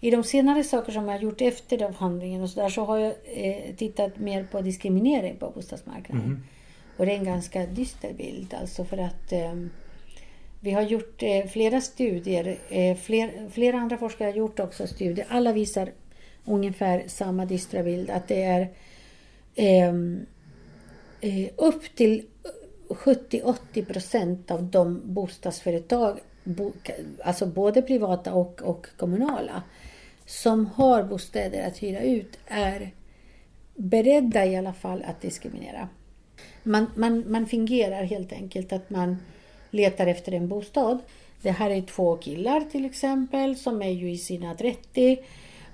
I 0.00 0.10
de 0.10 0.24
senare 0.24 0.64
saker 0.64 0.92
som 0.92 1.04
jag 1.04 1.12
har 1.12 1.20
gjort 1.20 1.40
efter 1.40 1.82
avhandlingen 1.82 2.42
och 2.42 2.50
så, 2.50 2.60
där, 2.60 2.68
så 2.68 2.84
har 2.84 2.98
jag 2.98 3.14
eh, 3.24 3.74
tittat 3.76 4.18
mer 4.18 4.44
på 4.44 4.60
diskriminering 4.60 5.36
på 5.36 5.50
bostadsmarknaden. 5.50 6.44
Och 6.96 7.06
det 7.06 7.12
är 7.12 7.18
en 7.18 7.24
ganska 7.24 7.66
dyster 7.66 8.12
bild 8.12 8.54
alltså 8.54 8.84
för 8.84 8.98
att 8.98 9.32
eh, 9.32 9.54
vi 10.60 10.70
har 10.70 10.82
gjort 10.82 11.22
eh, 11.22 11.46
flera 11.46 11.80
studier, 11.80 12.58
eh, 12.68 12.96
fler, 12.96 13.50
flera 13.50 13.78
andra 13.78 13.98
forskare 13.98 14.28
har 14.28 14.36
gjort 14.36 14.60
också 14.60 14.86
studier. 14.86 15.26
Alla 15.30 15.52
visar 15.52 15.90
ungefär 16.44 17.04
samma 17.06 17.46
dystra 17.46 17.82
bild 17.82 18.10
att 18.10 18.28
det 18.28 18.42
är 18.42 18.68
ehm, 19.54 20.26
eh, 21.20 21.50
upp 21.56 21.96
till 21.96 22.26
70-80 22.88 23.84
procent 23.84 24.50
av 24.50 24.62
de 24.62 25.02
bostadsföretag, 25.04 26.18
bo, 26.44 26.72
alltså 27.24 27.46
både 27.46 27.82
privata 27.82 28.34
och, 28.34 28.62
och 28.62 28.86
kommunala, 28.96 29.62
som 30.26 30.66
har 30.66 31.02
bostäder 31.02 31.66
att 31.66 31.78
hyra 31.78 32.00
ut 32.00 32.38
är 32.46 32.90
beredda 33.74 34.46
i 34.46 34.56
alla 34.56 34.72
fall 34.72 35.02
att 35.02 35.20
diskriminera. 35.20 35.88
Man, 36.62 36.86
man, 36.94 37.24
man 37.28 37.46
fingerar 37.46 38.02
helt 38.02 38.32
enkelt 38.32 38.72
att 38.72 38.90
man 38.90 39.16
letar 39.70 40.06
efter 40.06 40.32
en 40.32 40.48
bostad. 40.48 40.98
Det 41.42 41.50
här 41.50 41.70
är 41.70 41.82
två 41.82 42.16
killar 42.16 42.60
till 42.60 42.84
exempel 42.84 43.56
som 43.56 43.82
är 43.82 43.90
ju 43.90 44.10
i 44.10 44.18
sina 44.18 44.54
30 44.54 45.18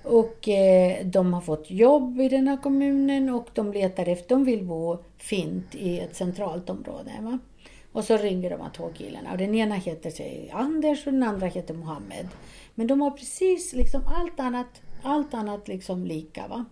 och 0.03 0.49
eh, 0.49 1.05
de 1.05 1.33
har 1.33 1.41
fått 1.41 1.71
jobb 1.71 2.21
i 2.21 2.29
den 2.29 2.47
här 2.47 2.57
kommunen 2.57 3.29
och 3.29 3.49
de 3.53 3.73
letar 3.73 4.05
efter, 4.05 4.29
de 4.29 4.45
vill 4.45 4.63
bo 4.63 4.97
fint 5.17 5.75
i 5.75 5.99
ett 5.99 6.15
centralt 6.15 6.69
område. 6.69 7.11
Va? 7.19 7.39
Och 7.91 8.03
så 8.03 8.17
ringer 8.17 8.49
de 8.49 8.61
här 8.61 8.69
två 8.69 8.89
killarna 8.97 9.31
och 9.31 9.37
den 9.37 9.55
ena 9.55 9.75
heter 9.75 10.09
sig 10.09 10.49
Anders 10.53 11.07
och 11.07 11.13
den 11.13 11.23
andra 11.23 11.47
heter 11.47 11.73
Mohammed. 11.73 12.27
Men 12.75 12.87
de 12.87 13.01
har 13.01 13.11
precis 13.11 13.73
liksom 13.73 14.01
allt 14.07 14.39
annat, 14.39 14.81
allt 15.03 15.33
annat 15.33 15.67
liksom 15.67 16.05
lika. 16.05 16.47
Va? 16.47 16.65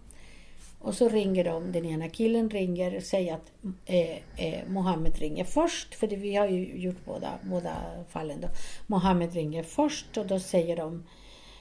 Och 0.84 0.96
så 0.96 1.10
ringer 1.10 1.44
de, 1.44 1.72
den 1.72 1.86
ena 1.86 2.10
killen 2.10 2.50
ringer 2.50 2.98
och 2.98 3.04
säger 3.04 3.34
att 3.34 3.52
eh, 3.86 4.18
eh, 4.38 4.68
Mohammed 4.68 5.18
ringer 5.18 5.44
först, 5.44 5.96
för 5.96 6.08
det, 6.08 6.16
vi 6.16 6.36
har 6.36 6.48
ju 6.48 6.78
gjort 6.78 7.06
båda, 7.06 7.32
båda 7.44 7.76
fallen 8.10 8.42
då. 8.42 8.48
Mohammed 8.88 9.34
ringer 9.34 9.64
först 9.64 10.18
och 10.18 10.26
då 10.26 10.40
säger 10.40 10.78
de 10.78 11.04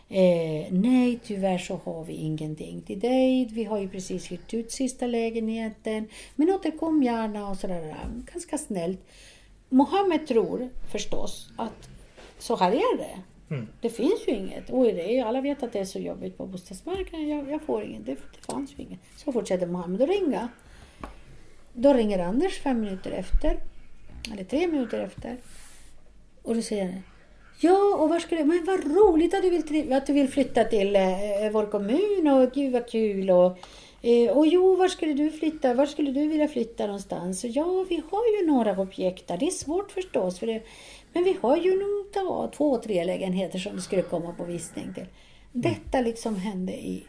eh, 0.09 0.73
nej 0.73 1.19
tyvärr 1.25 1.59
så 1.59 1.81
har 1.85 2.05
vi 2.05 2.13
ingenting 2.13 2.83
till 2.83 3.01
dig, 3.01 3.49
vi 3.53 3.65
har 3.65 3.79
ju 3.79 3.89
precis 3.89 4.33
hyrt 4.33 4.55
ut 4.55 4.73
sista 4.73 5.07
lägenheten, 5.07 6.09
men 6.37 6.51
återkom 6.51 7.03
gärna 7.03 7.49
och 7.49 7.57
sådär. 7.57 7.97
Ganska 8.33 8.59
snällt. 8.59 9.01
Mohammed 9.69 10.27
tror 10.27 10.69
förstås 10.93 11.51
att 11.57 11.89
så 12.39 12.57
här 12.57 12.73
är 12.73 12.99
det. 12.99 13.23
Mm. 13.53 13.67
Det 13.81 13.91
finns 13.91 14.29
ju 14.29 14.33
inget. 14.33 14.71
Och 14.71 14.85
det 14.85 15.19
är, 15.19 15.25
alla 15.25 15.41
vet 15.41 15.63
att 15.63 15.73
det 15.73 15.79
är 15.79 15.85
så 15.85 15.99
jobbigt 15.99 16.39
på 16.39 16.47
bostadsmarknaden. 16.47 17.29
Jag, 17.29 17.51
jag 17.51 17.63
får 17.63 17.83
inget. 17.83 18.07
Det, 18.07 18.15
det 18.15 18.53
fanns 18.53 18.73
ju 18.77 18.83
inget. 18.83 19.01
Så 19.17 19.33
fortsätter 19.33 19.67
Mohammed 19.67 20.03
att 20.03 20.09
ringa. 20.09 20.49
Då 21.73 21.93
ringer 21.93 22.19
Anders 22.19 22.61
fem 22.61 22.81
minuter 22.81 23.11
efter. 23.11 23.59
Eller 24.33 24.45
tre 24.45 24.67
minuter 24.67 25.01
efter. 25.01 25.37
Och 26.43 26.55
då 26.55 26.63
säger 26.63 26.85
han. 26.85 27.03
Ja, 27.61 27.97
och 27.97 28.09
var 28.09 28.19
skulle, 28.19 28.45
men 28.45 28.65
vad 28.65 28.85
roligt 28.85 29.35
att 29.35 29.43
du 29.43 29.51
vill, 29.51 29.93
att 29.93 30.07
du 30.07 30.13
vill 30.13 30.29
flytta 30.29 30.65
till 30.65 30.97
eh, 30.97 31.03
vår 31.53 31.67
kommun 31.67 32.29
och 32.29 32.53
gud 32.53 32.73
vad 32.73 32.91
kul 32.91 33.31
och 33.31 33.59
eh, 34.03 34.31
och 34.37 34.47
jo, 34.47 34.77
var 34.77 34.89
skulle 34.89 35.13
du 35.13 35.31
flytta? 35.31 35.75
Var 35.75 35.87
skulle 35.87 36.11
du 36.11 36.29
vilja 36.29 36.49
flytta 36.49 36.87
någonstans? 36.87 37.45
Och 37.45 37.51
ja, 37.51 37.87
vi 37.89 38.03
har 38.11 38.41
ju 38.41 38.47
några 38.47 38.81
objekt 38.81 39.29
där. 39.29 39.37
Det 39.37 39.47
är 39.47 39.51
svårt 39.51 39.93
förstås, 39.93 40.39
för 40.39 40.47
det, 40.47 40.63
men 41.13 41.25
vi 41.25 41.37
har 41.43 41.57
ju 41.57 41.71
nog 41.71 42.03
två, 42.53 42.77
tre 42.77 43.05
lägenheter 43.05 43.59
som 43.59 43.77
vi 43.77 43.83
skulle 43.83 44.03
komma 44.03 44.33
på 44.33 44.45
visning 44.45 44.95
till. 44.95 45.07
Detta 45.53 46.01
liksom 46.01 46.37
hände 46.37 46.73
i, 46.73 47.07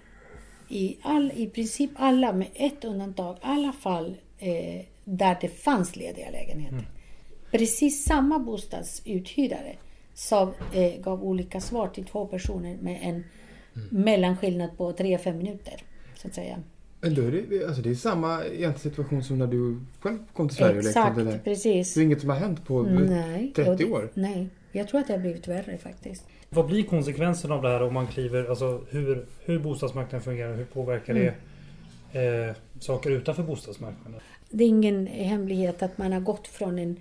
i, 0.69 0.97
all, 1.01 1.31
i 1.35 1.47
princip 1.47 1.91
alla, 1.95 2.33
med 2.33 2.47
ett 2.53 2.83
undantag, 2.83 3.37
alla 3.41 3.73
fall 3.73 4.15
eh, 4.39 4.85
där 5.03 5.37
det 5.41 5.49
fanns 5.49 5.95
lediga 5.95 6.29
lägenheter. 6.29 6.87
Precis 7.51 8.05
samma 8.05 8.39
bostadsuthyrare 8.39 9.75
sa, 10.13 10.53
eh, 10.73 11.01
gav 11.01 11.23
olika 11.23 11.61
svar 11.61 11.87
till 11.87 12.05
två 12.05 12.25
personer 12.25 12.77
med 12.77 12.99
en 13.01 13.23
mellanskillnad 13.91 14.77
på 14.77 14.91
3-5 14.91 15.33
minuter. 15.33 15.83
Så 16.15 16.27
att 16.27 16.33
säga. 16.33 16.63
Men 17.03 17.15
då 17.15 17.21
är 17.21 17.31
det, 17.49 17.65
alltså 17.65 17.81
det 17.81 17.89
är 17.89 17.95
samma 17.95 18.41
situation 18.77 19.23
som 19.23 19.37
när 19.37 19.47
du 19.47 19.79
själv 19.99 20.17
kom 20.33 20.47
till 20.49 20.57
Sverige 20.57 20.69
och 20.77 20.83
lekte 20.83 20.89
Exakt, 20.99 21.15
det 21.17 21.23
där. 21.23 21.39
precis. 21.43 21.93
Det 21.93 22.01
är 22.01 22.03
inget 22.03 22.21
som 22.21 22.29
har 22.29 22.37
hänt 22.37 22.65
på 22.65 22.81
Nej, 22.83 23.51
30 23.55 23.69
och 23.71 23.77
det- 23.77 23.85
år. 23.85 24.09
Nej, 24.13 24.47
jag 24.71 24.87
tror 24.87 24.99
att 24.99 25.07
det 25.07 25.13
har 25.13 25.19
blivit 25.19 25.47
värre 25.47 25.77
faktiskt. 25.77 26.23
Vad 26.49 26.65
blir 26.67 26.83
konsekvensen 26.83 27.51
av 27.51 27.61
det 27.61 27.69
här 27.69 27.81
om 27.83 27.93
man 27.93 28.07
kliver, 28.07 28.45
alltså 28.49 28.81
hur, 28.89 29.25
hur 29.45 29.59
bostadsmarknaden 29.59 30.21
fungerar, 30.21 30.55
hur 30.55 30.65
påverkar 30.65 31.13
det 31.13 31.33
eh, 32.21 32.55
saker 32.79 33.09
utanför 33.09 33.43
bostadsmarknaden? 33.43 34.19
Det 34.49 34.63
är 34.63 34.67
ingen 34.67 35.07
hemlighet 35.07 35.83
att 35.83 35.97
man 35.97 36.13
har 36.13 36.19
gått 36.19 36.47
från 36.47 36.79
en 36.79 36.97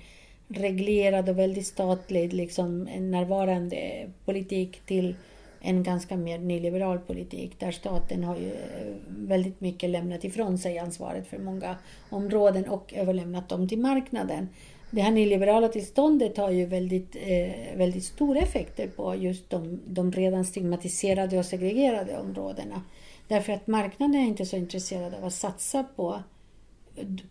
reglerad 0.49 1.29
och 1.29 1.39
väldigt 1.39 1.67
statlig, 1.67 2.33
liksom 2.33 2.89
en 2.95 3.11
närvarande 3.11 4.07
politik 4.25 4.81
till 4.87 5.15
en 5.63 5.83
ganska 5.83 6.17
mer 6.17 6.39
nyliberal 6.39 6.99
politik 6.99 7.59
där 7.59 7.71
staten 7.71 8.25
har 8.25 8.37
ju 8.37 8.53
eh, 8.53 8.95
väldigt 9.09 9.61
mycket 9.61 9.91
lämnat 9.91 10.25
ifrån 10.25 10.59
sig 10.59 10.79
ansvaret 10.79 11.27
för 11.27 11.39
många 11.39 11.77
områden 12.11 12.69
och 12.69 12.95
överlämnat 12.97 13.49
dem 13.49 13.69
till 13.69 13.79
marknaden. 13.79 14.49
Det 14.91 15.01
här 15.01 15.11
nyliberala 15.11 15.69
tillståndet 15.69 16.37
har 16.37 16.51
ju 16.51 16.67
väldigt, 16.67 17.17
eh, 17.17 17.77
väldigt 17.77 18.05
stora 18.05 18.41
effekter 18.41 18.89
på 18.89 19.15
just 19.15 19.51
de, 19.51 19.81
de 19.87 20.13
redan 20.13 20.45
stigmatiserade 20.45 21.39
och 21.39 21.47
segregerade 21.47 22.19
områdena. 22.19 22.83
Därför 23.29 23.53
att 23.53 23.67
marknaden 23.67 24.15
är 24.21 24.27
inte 24.27 24.47
så 24.47 24.57
intresserad 24.57 25.15
av 25.15 25.25
att 25.25 25.35
satsa 25.35 25.85
på 25.97 26.23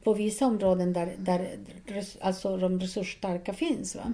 på 0.04 0.14
vissa 0.14 0.46
områden 0.46 0.94
där, 0.94 1.14
där 1.18 1.50
res- 1.86 2.18
alltså 2.22 2.58
de 2.58 2.80
resursstarka 2.80 3.54
finns. 3.54 3.96
Va? 3.96 4.14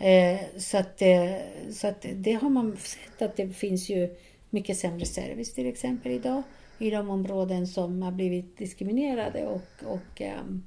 Eh, 0.00 0.40
så, 0.56 0.78
att, 0.78 1.02
eh, 1.02 1.32
så 1.72 1.86
att 1.86 2.06
det 2.14 2.32
har 2.32 2.48
man 2.48 2.76
sett 2.76 3.22
att 3.22 3.36
det 3.36 3.48
finns 3.48 3.88
ju 3.88 4.16
mycket 4.50 4.78
sämre 4.78 5.06
service 5.06 5.54
till 5.54 5.66
exempel 5.66 6.12
idag 6.12 6.42
i 6.78 6.90
de 6.90 7.10
områden 7.10 7.66
som 7.66 8.02
har 8.02 8.12
blivit 8.12 8.58
diskriminerade 8.58 9.46
och, 9.46 9.84
och 9.84 10.20
ehm, 10.20 10.62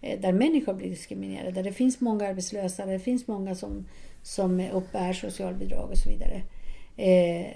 eh, 0.00 0.20
där 0.20 0.32
människor 0.32 0.74
blir 0.74 0.90
diskriminerade. 0.90 1.50
Där 1.50 1.62
det 1.62 1.72
finns 1.72 2.00
många 2.00 2.28
arbetslösa, 2.28 2.86
där 2.86 2.92
det 2.92 3.00
finns 3.00 3.26
många 3.26 3.54
som, 3.54 3.86
som 4.22 4.60
uppbär 4.72 5.12
socialbidrag 5.12 5.90
och 5.90 5.98
så 5.98 6.10
vidare. 6.10 6.42
Eh, 6.96 7.46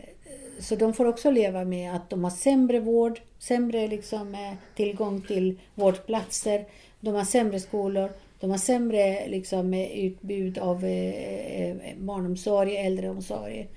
så 0.59 0.77
de 0.77 0.95
får 0.95 1.05
också 1.05 1.31
leva 1.31 1.65
med 1.65 1.95
att 1.95 2.11
de 2.11 2.25
har 2.25 2.31
sämre 2.31 2.81
vård, 2.81 3.21
sämre 3.39 3.89
liksom, 3.89 4.35
eh, 4.35 4.55
tillgång 4.77 5.23
till 5.23 5.61
vårdplatser, 5.75 6.65
de 7.01 7.15
har 7.15 7.25
sämre 7.25 7.61
skolor, 7.61 8.11
de 8.40 8.50
har 8.50 8.59
sämre 8.59 9.29
liksom, 9.29 9.74
eh, 9.74 10.05
utbud 10.07 10.59
av 10.59 10.85
eh, 10.85 11.70
eh, 11.70 11.76
barnomsorg, 11.98 12.76
äldreomsorg. 12.76 13.68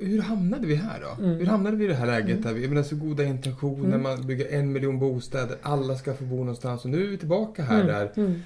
Hur 0.00 0.22
hamnade 0.22 0.66
vi 0.66 0.74
här 0.74 1.00
då? 1.00 1.24
Mm. 1.24 1.38
Hur 1.38 1.46
hamnade 1.46 1.76
vi 1.76 1.84
i 1.84 1.88
det 1.88 1.94
här 1.94 2.06
läget 2.06 2.42
där 2.42 2.52
vi, 2.52 2.60
jag 2.62 2.68
menar 2.68 2.82
så 2.82 2.96
goda 2.96 3.24
intentioner, 3.24 3.98
man 3.98 4.26
bygger 4.26 4.52
en 4.58 4.72
miljon 4.72 4.98
bostäder, 4.98 5.56
alla 5.62 5.94
ska 5.94 6.14
få 6.14 6.24
bo 6.24 6.36
någonstans 6.36 6.84
och 6.84 6.90
nu 6.90 7.04
är 7.04 7.08
vi 7.08 7.18
tillbaka 7.18 7.62
här 7.62 7.84
där 7.84 8.10
Mm. 8.16 8.42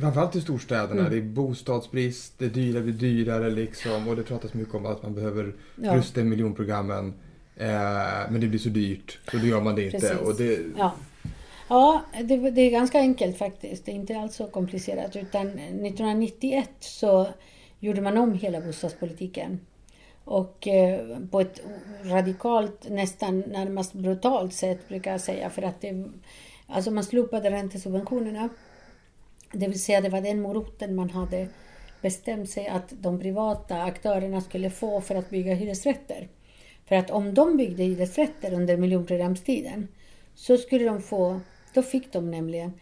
Framförallt 0.00 0.36
i 0.36 0.40
storstäderna. 0.40 1.00
Mm. 1.00 1.12
Det 1.12 1.18
är 1.18 1.22
bostadsbrist, 1.22 2.34
det 2.38 2.48
dyra 2.48 2.80
blir 2.80 2.92
dyrare 2.92 3.50
liksom 3.50 4.08
och 4.08 4.16
det 4.16 4.22
pratas 4.22 4.54
mycket 4.54 4.74
om 4.74 4.86
att 4.86 5.02
man 5.02 5.14
behöver 5.14 5.52
Ja. 5.82 5.96
rusta 5.96 6.24
miljonprogrammen. 6.24 7.14
Eh, 7.56 7.66
men 8.30 8.40
det 8.40 8.46
blir 8.46 8.58
så 8.58 8.68
dyrt, 8.68 9.18
så 9.30 9.36
då 9.36 9.46
gör 9.46 9.60
man 9.60 9.74
det 9.74 9.84
inte. 9.84 9.98
Precis. 9.98 10.18
Och 10.18 10.34
det, 10.36 10.58
Ja, 10.78 10.94
ja 11.68 12.02
det, 12.24 12.50
det 12.50 12.60
är 12.60 12.70
ganska 12.70 12.98
enkelt 12.98 13.38
faktiskt. 13.38 13.84
Det 13.84 13.92
är 13.92 13.94
inte 13.94 14.18
alls 14.18 14.36
så 14.36 14.46
komplicerat. 14.46 15.16
Utan 15.16 15.46
1991 15.48 16.70
så 16.80 17.26
gjorde 17.80 18.00
man 18.00 18.18
om 18.18 18.34
hela 18.34 18.60
bostadspolitiken. 18.60 19.60
Och 20.24 20.68
eh, 20.68 21.18
på 21.30 21.40
ett 21.40 21.60
radikalt, 22.04 22.88
nästan 22.88 23.40
närmast 23.40 23.92
brutalt 23.92 24.54
sätt 24.54 24.88
brukar 24.88 25.10
jag 25.10 25.20
säga. 25.20 25.50
För 25.50 25.62
att 25.62 25.80
det, 25.80 26.04
alltså 26.66 26.90
man 26.90 27.04
slopade 27.04 27.50
räntesubventionerna. 27.50 28.48
Det 29.52 29.68
vill 29.68 29.82
säga 29.82 30.00
det 30.00 30.08
var 30.08 30.20
den 30.20 30.42
moroten 30.42 30.94
man 30.94 31.10
hade 31.10 31.48
bestämt 32.04 32.50
sig 32.50 32.68
att 32.68 32.92
de 33.00 33.20
privata 33.20 33.82
aktörerna 33.82 34.40
skulle 34.40 34.70
få 34.70 35.00
för 35.00 35.14
att 35.14 35.30
bygga 35.30 35.54
hyresrätter. 35.54 36.28
För 36.86 36.96
att 36.96 37.10
om 37.10 37.34
de 37.34 37.56
byggde 37.56 37.82
hyresrätter 37.82 38.52
under 38.52 38.76
miljonprogramstiden 38.76 39.88
så 40.34 40.56
skulle 40.56 40.84
de 40.84 41.02
få, 41.02 41.40
då 41.74 41.82
fick 41.82 42.12
de 42.12 42.30
nämligen 42.30 42.72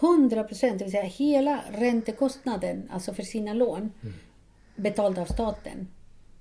100 0.00 0.44
procent, 0.44 0.78
det 0.78 0.84
vill 0.84 0.92
säga 0.92 1.04
hela 1.04 1.60
räntekostnaden, 1.72 2.88
alltså 2.90 3.14
för 3.14 3.22
sina 3.22 3.52
lån, 3.52 3.92
betald 4.76 5.18
av 5.18 5.26
staten. 5.26 5.88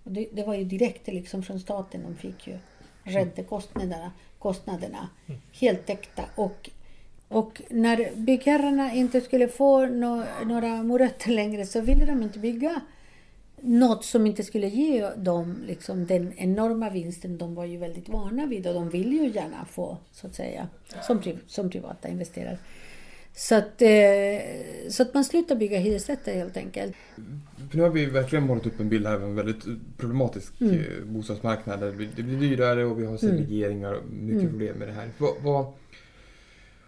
Det, 0.03 0.27
det 0.31 0.43
var 0.43 0.53
ju 0.53 0.63
direkt 0.63 1.07
liksom 1.07 1.43
från 1.43 1.59
staten 1.59 2.03
de 2.03 2.15
fick 2.15 2.47
ju 2.47 2.57
räntekostnaderna 3.03 4.11
kostnaderna 4.43 5.09
helt 5.51 5.85
täckta. 5.85 6.23
Och, 6.35 6.69
och 7.27 7.61
när 7.69 8.15
byggherrarna 8.15 8.93
inte 8.93 9.21
skulle 9.21 9.47
få 9.47 9.85
nå- 9.85 10.25
några 10.45 10.83
morötter 10.83 11.29
längre 11.29 11.65
så 11.65 11.81
ville 11.81 12.05
de 12.05 12.23
inte 12.23 12.39
bygga 12.39 12.81
något 13.65 14.05
som 14.05 14.27
inte 14.27 14.43
skulle 14.43 14.67
ge 14.67 15.09
dem 15.15 15.55
liksom, 15.67 16.05
den 16.05 16.33
enorma 16.37 16.89
vinsten 16.89 17.37
de 17.37 17.55
var 17.55 17.65
ju 17.65 17.77
väldigt 17.77 18.09
vana 18.09 18.45
vid 18.45 18.67
och 18.67 18.73
de 18.73 18.89
vill 18.89 19.13
ju 19.13 19.29
gärna 19.29 19.65
få, 19.65 19.97
så 20.11 20.27
att 20.27 20.35
säga, 20.35 20.67
som, 21.07 21.21
pri- 21.21 21.37
som 21.47 21.69
privata 21.69 22.07
investerare. 22.07 22.57
Så 23.35 23.55
att, 23.55 23.81
eh, 23.81 23.89
så 24.89 25.03
att 25.03 25.13
man 25.13 25.25
slutar 25.25 25.55
bygga 25.55 25.77
hyresrätter 25.79 26.33
helt 26.35 26.57
enkelt. 26.57 26.93
för 27.69 27.77
nu 27.77 27.83
har 27.83 27.89
vi 27.89 28.05
verkligen 28.05 28.43
målat 28.47 28.65
upp 28.65 28.79
en 28.79 28.89
bild 28.89 29.07
här 29.07 29.15
av 29.15 29.23
en 29.23 29.35
väldigt 29.35 29.63
problematisk 29.97 30.61
Mm. 30.61 30.73
eh, 30.75 30.81
bostadsmarknad. 31.05 31.79
där 31.79 31.87
Det 31.87 31.93
blir, 31.93 32.09
det 32.15 32.23
blir 32.23 32.39
dyrare 32.39 32.85
och 32.85 32.99
vi 33.01 33.05
har 33.05 33.17
segregeringar 33.17 33.93
och 33.93 34.09
mycket 34.09 34.39
Mm. 34.41 34.51
problem 34.51 34.77
med 34.77 34.87
det 34.87 34.93
här. 34.93 35.09
Vad, 35.17 35.33
vad, 35.43 35.65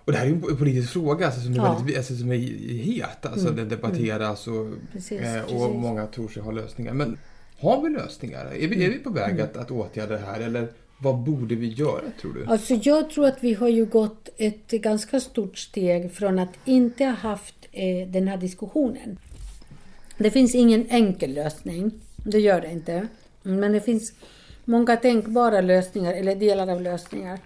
och 0.06 0.12
det 0.12 0.18
här 0.18 0.26
är 0.26 0.30
ju 0.30 0.36
en 0.36 0.58
politisk 0.58 0.90
fråga 0.94 1.26
alltså, 1.26 1.42
som, 1.42 1.54
är 1.54 1.58
Ja. 1.58 1.74
väldigt, 1.78 1.98
alltså, 1.98 2.16
som 2.16 2.32
är 2.32 2.38
het. 2.84 3.26
Alltså, 3.26 3.48
Mm. 3.48 3.56
Det 3.56 3.76
debatteras 3.76 4.48
och, 4.48 4.68
Precis, 4.92 5.22
eh, 5.22 5.42
och 5.42 5.48
precis. 5.50 5.60
många 5.82 6.08
tror 6.08 6.28
sig 6.28 6.42
ha 6.44 6.52
lösningar. 6.52 6.94
Men 6.94 7.18
har 7.60 7.82
vi 7.84 7.90
lösningar? 7.90 8.46
Är 8.46 8.68
vi, 8.68 8.86
är 8.86 8.90
vi 8.90 8.98
på 9.00 9.10
väg 9.10 9.32
Mm. 9.34 9.44
att, 9.46 9.58
att 9.58 9.72
åtgärda 9.72 10.14
det 10.14 10.26
här? 10.26 10.40
Eller 10.42 10.68
vad 10.98 11.16
borde 11.18 11.56
vi 11.56 11.68
göra 11.68 12.02
tror 12.22 12.34
du? 12.34 12.46
Alltså 12.46 12.74
jag 12.74 13.10
tror 13.10 13.26
att 13.28 13.38
vi 13.44 13.54
har 13.54 13.68
ju 13.68 13.86
gått 13.86 14.30
ett 14.38 14.68
ganska 14.72 15.20
stort 15.20 15.58
steg 15.58 16.12
från 16.12 16.40
att 16.40 16.54
inte 16.66 17.04
ha 17.06 17.12
haft 17.12 17.56
eh, 17.72 18.08
den 18.08 18.28
här 18.28 18.38
diskussionen. 18.38 19.18
Det 20.18 20.32
finns 20.32 20.56
ingen 20.56 20.86
enkel 20.90 21.34
lösning, 21.34 21.92
det 22.16 22.40
gör 22.40 22.62
det 22.62 22.72
inte. 22.72 23.08
Men 23.44 23.72
det 23.72 23.82
finns 23.82 24.14
många 24.66 24.96
tänkbara 24.98 25.62
lösningar, 25.62 26.14
eller 26.14 26.36
delar 26.36 26.68
av 26.68 26.82
lösningar. 26.82 27.40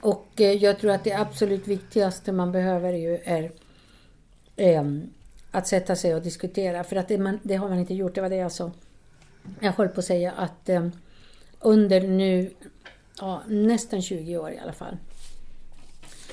Och 0.00 0.40
eh, 0.40 0.52
jag 0.52 0.78
tror 0.78 0.90
att 0.90 1.04
det 1.04 1.12
absolut 1.12 1.68
viktigaste 1.68 2.32
man 2.32 2.52
behöver 2.52 2.92
ju 2.92 3.18
är 3.24 3.52
ehm, 4.56 5.10
att 5.50 5.66
sätta 5.66 5.96
sig 5.96 6.14
och 6.14 6.22
diskutera. 6.22 6.84
För 6.84 6.96
att 6.96 7.08
det, 7.08 7.18
man, 7.18 7.40
det 7.42 7.56
har 7.56 7.68
man 7.68 7.78
inte 7.78 7.94
gjort, 7.94 8.14
det 8.14 8.20
var 8.20 8.28
det 8.28 8.36
jag 8.36 8.52
sa. 8.52 8.70
Jag 9.60 9.72
höll 9.72 9.88
på 9.88 10.00
att 10.00 10.06
säga 10.06 10.32
att 10.32 10.68
ehm, 10.68 10.92
under 11.60 12.00
nu 12.00 12.50
ja, 13.20 13.42
nästan 13.48 14.02
20 14.02 14.38
år 14.38 14.50
i 14.50 14.58
alla 14.58 14.72
fall 14.72 14.96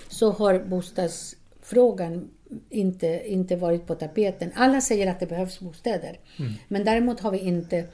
så 0.10 0.32
har 0.32 0.60
bostadsfrågan 0.60 2.30
inte, 2.70 3.22
inte 3.26 3.56
varit 3.56 3.88
på 3.88 3.96
tapeten. 3.96 4.52
Alla 4.56 4.82
säger 4.82 5.12
att 5.12 5.20
det 5.20 5.26
behövs 5.26 5.60
bostäder. 5.60 6.20
Men 6.68 6.86
däremot 6.86 7.20
har 7.20 7.32
vi 7.32 7.40
inte 7.40 7.88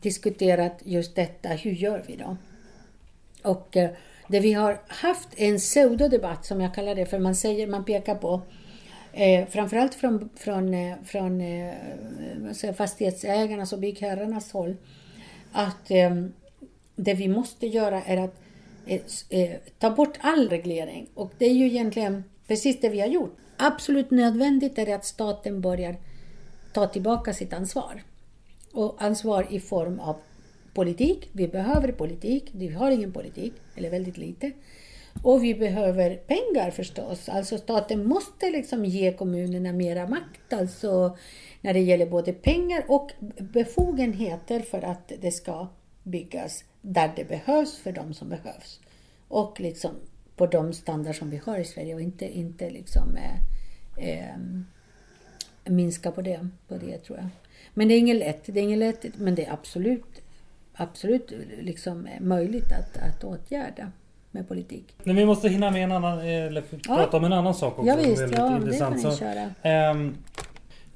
diskuterat 0.00 0.78
just 0.84 1.14
detta. 1.14 1.48
Hur 1.48 1.72
gör 1.72 2.04
vi 2.06 2.16
då? 2.16 2.36
Och 3.42 3.76
där 4.28 4.38
det 4.38 4.40
vi 4.40 4.52
har 4.52 4.80
haft 4.88 5.28
en 5.36 5.58
pseudodebatt 5.58 6.44
som 6.44 6.60
jag 6.60 6.74
kallar 6.74 6.94
det 6.94 7.06
för 7.06 7.18
man 7.18 7.34
säger, 7.34 7.66
man 7.66 7.84
pekar 7.84 8.14
på 8.14 8.42
eh, 9.12 9.46
framförallt 9.46 9.94
från, 9.94 10.28
från, 10.36 10.74
eh, 10.74 10.94
från 11.04 11.40
eh, 11.40 12.72
fastighetsägarnas 12.76 13.72
och 13.72 13.78
byggherrarnas 13.78 14.52
håll 14.52 14.76
att 15.52 15.90
eh, 15.90 16.14
det 16.96 17.14
vi 17.14 17.28
måste 17.28 17.66
göra 17.66 18.02
är 18.02 18.16
att 18.16 18.34
eh, 18.86 19.00
eh, 19.28 19.56
ta 19.78 19.90
bort 19.90 20.18
all 20.20 20.48
reglering. 20.48 21.08
Och 21.14 21.32
det 21.38 21.46
är 21.46 21.54
ju 21.54 21.66
egentligen 21.66 22.24
precis 22.46 22.80
det 22.80 22.88
vi 22.88 23.00
har 23.00 23.08
gjort. 23.08 23.36
Absolut 23.56 24.10
nödvändigt 24.10 24.78
är 24.78 24.86
det 24.86 24.92
att 24.92 25.04
staten 25.04 25.60
börjar 25.60 25.96
ta 26.72 26.86
tillbaka 26.86 27.34
sitt 27.34 27.52
ansvar. 27.52 28.02
Och 28.72 29.02
ansvar 29.02 29.46
i 29.50 29.60
form 29.60 30.00
av 30.00 30.16
politik. 30.76 31.28
Vi 31.32 31.48
behöver 31.48 31.92
politik. 31.92 32.50
Vi 32.52 32.68
har 32.68 32.90
ingen 32.90 33.12
politik, 33.12 33.52
eller 33.74 33.90
väldigt 33.90 34.18
lite. 34.18 34.52
Och 35.22 35.44
vi 35.44 35.54
behöver 35.54 36.16
pengar 36.16 36.70
förstås. 36.70 37.28
Alltså 37.28 37.58
staten 37.58 38.08
måste 38.08 38.50
liksom 38.50 38.84
ge 38.84 39.12
kommunerna 39.12 39.72
mera 39.72 40.08
makt. 40.08 40.52
Alltså 40.52 41.16
när 41.60 41.74
det 41.74 41.80
gäller 41.80 42.06
både 42.06 42.32
pengar 42.32 42.84
och 42.88 43.12
befogenheter 43.38 44.60
för 44.60 44.82
att 44.82 45.12
det 45.20 45.30
ska 45.30 45.68
byggas 46.02 46.64
där 46.82 47.12
det 47.16 47.24
behövs 47.24 47.78
för 47.78 47.92
de 47.92 48.14
som 48.14 48.28
behövs. 48.28 48.80
Och 49.28 49.60
liksom 49.60 49.90
på 50.36 50.46
de 50.46 50.72
standard 50.72 51.16
som 51.16 51.30
vi 51.30 51.40
har 51.44 51.58
i 51.58 51.64
Sverige 51.64 51.94
och 51.94 52.00
inte, 52.00 52.38
inte 52.38 52.70
liksom 52.70 53.16
eh, 53.16 53.38
eh, 54.08 54.36
minska 55.64 56.10
på 56.10 56.22
det, 56.22 56.48
på 56.68 56.76
det 56.76 56.98
tror 56.98 57.18
jag. 57.18 57.28
Men 57.74 57.88
det 57.88 57.94
är 57.94 57.98
inget 57.98 58.16
lätt, 58.16 58.42
det 58.46 58.60
är 58.60 58.64
inget 58.64 58.78
lätt 58.78 59.18
men 59.18 59.34
det 59.34 59.44
är 59.44 59.52
absolut, 59.52 60.22
absolut 60.76 61.32
liksom 61.60 62.08
möjligt 62.20 62.72
att, 62.72 62.96
att 62.96 63.24
åtgärda 63.24 63.92
med 64.30 64.48
politik. 64.48 64.94
Men 65.04 65.16
vi 65.16 65.26
måste 65.26 65.48
hinna 65.48 65.70
med 65.70 65.84
en 65.84 65.92
annan, 65.92 66.18
eller 66.18 66.62
prata 66.86 67.16
om 67.16 67.24
en 67.24 67.32
annan 67.32 67.54
sak 67.54 67.78
också. 67.78 67.88
Ja 67.88 67.96
visst, 67.96 68.22
är 68.22 68.22
ja, 68.22 68.26
lite 68.26 68.30
det 68.30 68.36
kan 68.36 68.56
intressant. 68.56 68.96
ni 68.96 69.02
Så, 69.02 69.16
köra. 69.16 69.50
ehm, 69.62 70.14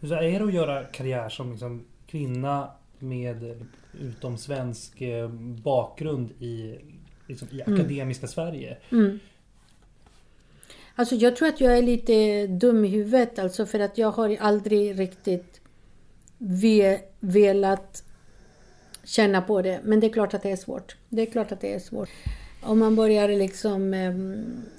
hur 0.01 0.13
är 0.13 0.39
det 0.39 0.45
att 0.45 0.55
göra 0.55 0.85
karriär 0.85 1.29
som 1.29 1.51
liksom 1.51 1.85
kvinna 2.07 2.71
med 2.99 3.67
utom 4.01 4.39
svensk 4.39 5.01
eh, 5.01 5.29
bakgrund 5.63 6.31
i, 6.31 6.79
liksom, 7.27 7.49
i 7.51 7.63
akademiska 7.63 8.27
Sverige? 8.27 8.77
Mm. 8.93 9.21
Alltså 10.95 11.15
jag 11.15 11.37
tror 11.37 11.49
att 11.49 11.61
jag 11.61 11.79
är 11.79 11.83
lite 11.83 12.47
dum 12.47 12.85
i 12.85 12.89
huvudet 12.89 13.39
alltså 13.39 13.67
för 13.67 13.81
att 13.81 13.99
jag 13.99 14.11
har 14.11 14.37
aldrig 14.41 14.99
riktigt 14.99 15.61
ve 16.39 17.01
velat 17.21 18.05
känna 19.11 19.43
på 19.43 19.63
det. 19.63 19.81
Men 19.85 20.01
det 20.01 20.07
är 20.07 20.13
klart 20.13 20.35
att 20.35 20.43
det 20.43 20.51
är 20.51 20.57
svårt. 20.57 20.97
Det 21.09 21.23
är 21.23 21.27
klart 21.27 21.53
att 21.53 21.61
det 21.61 21.75
är 21.75 21.79
svårt. 21.79 22.09
Om 22.63 22.79
man 22.79 22.97
börjar 22.97 23.29
liksom 23.29 23.95
eh, 23.95 24.15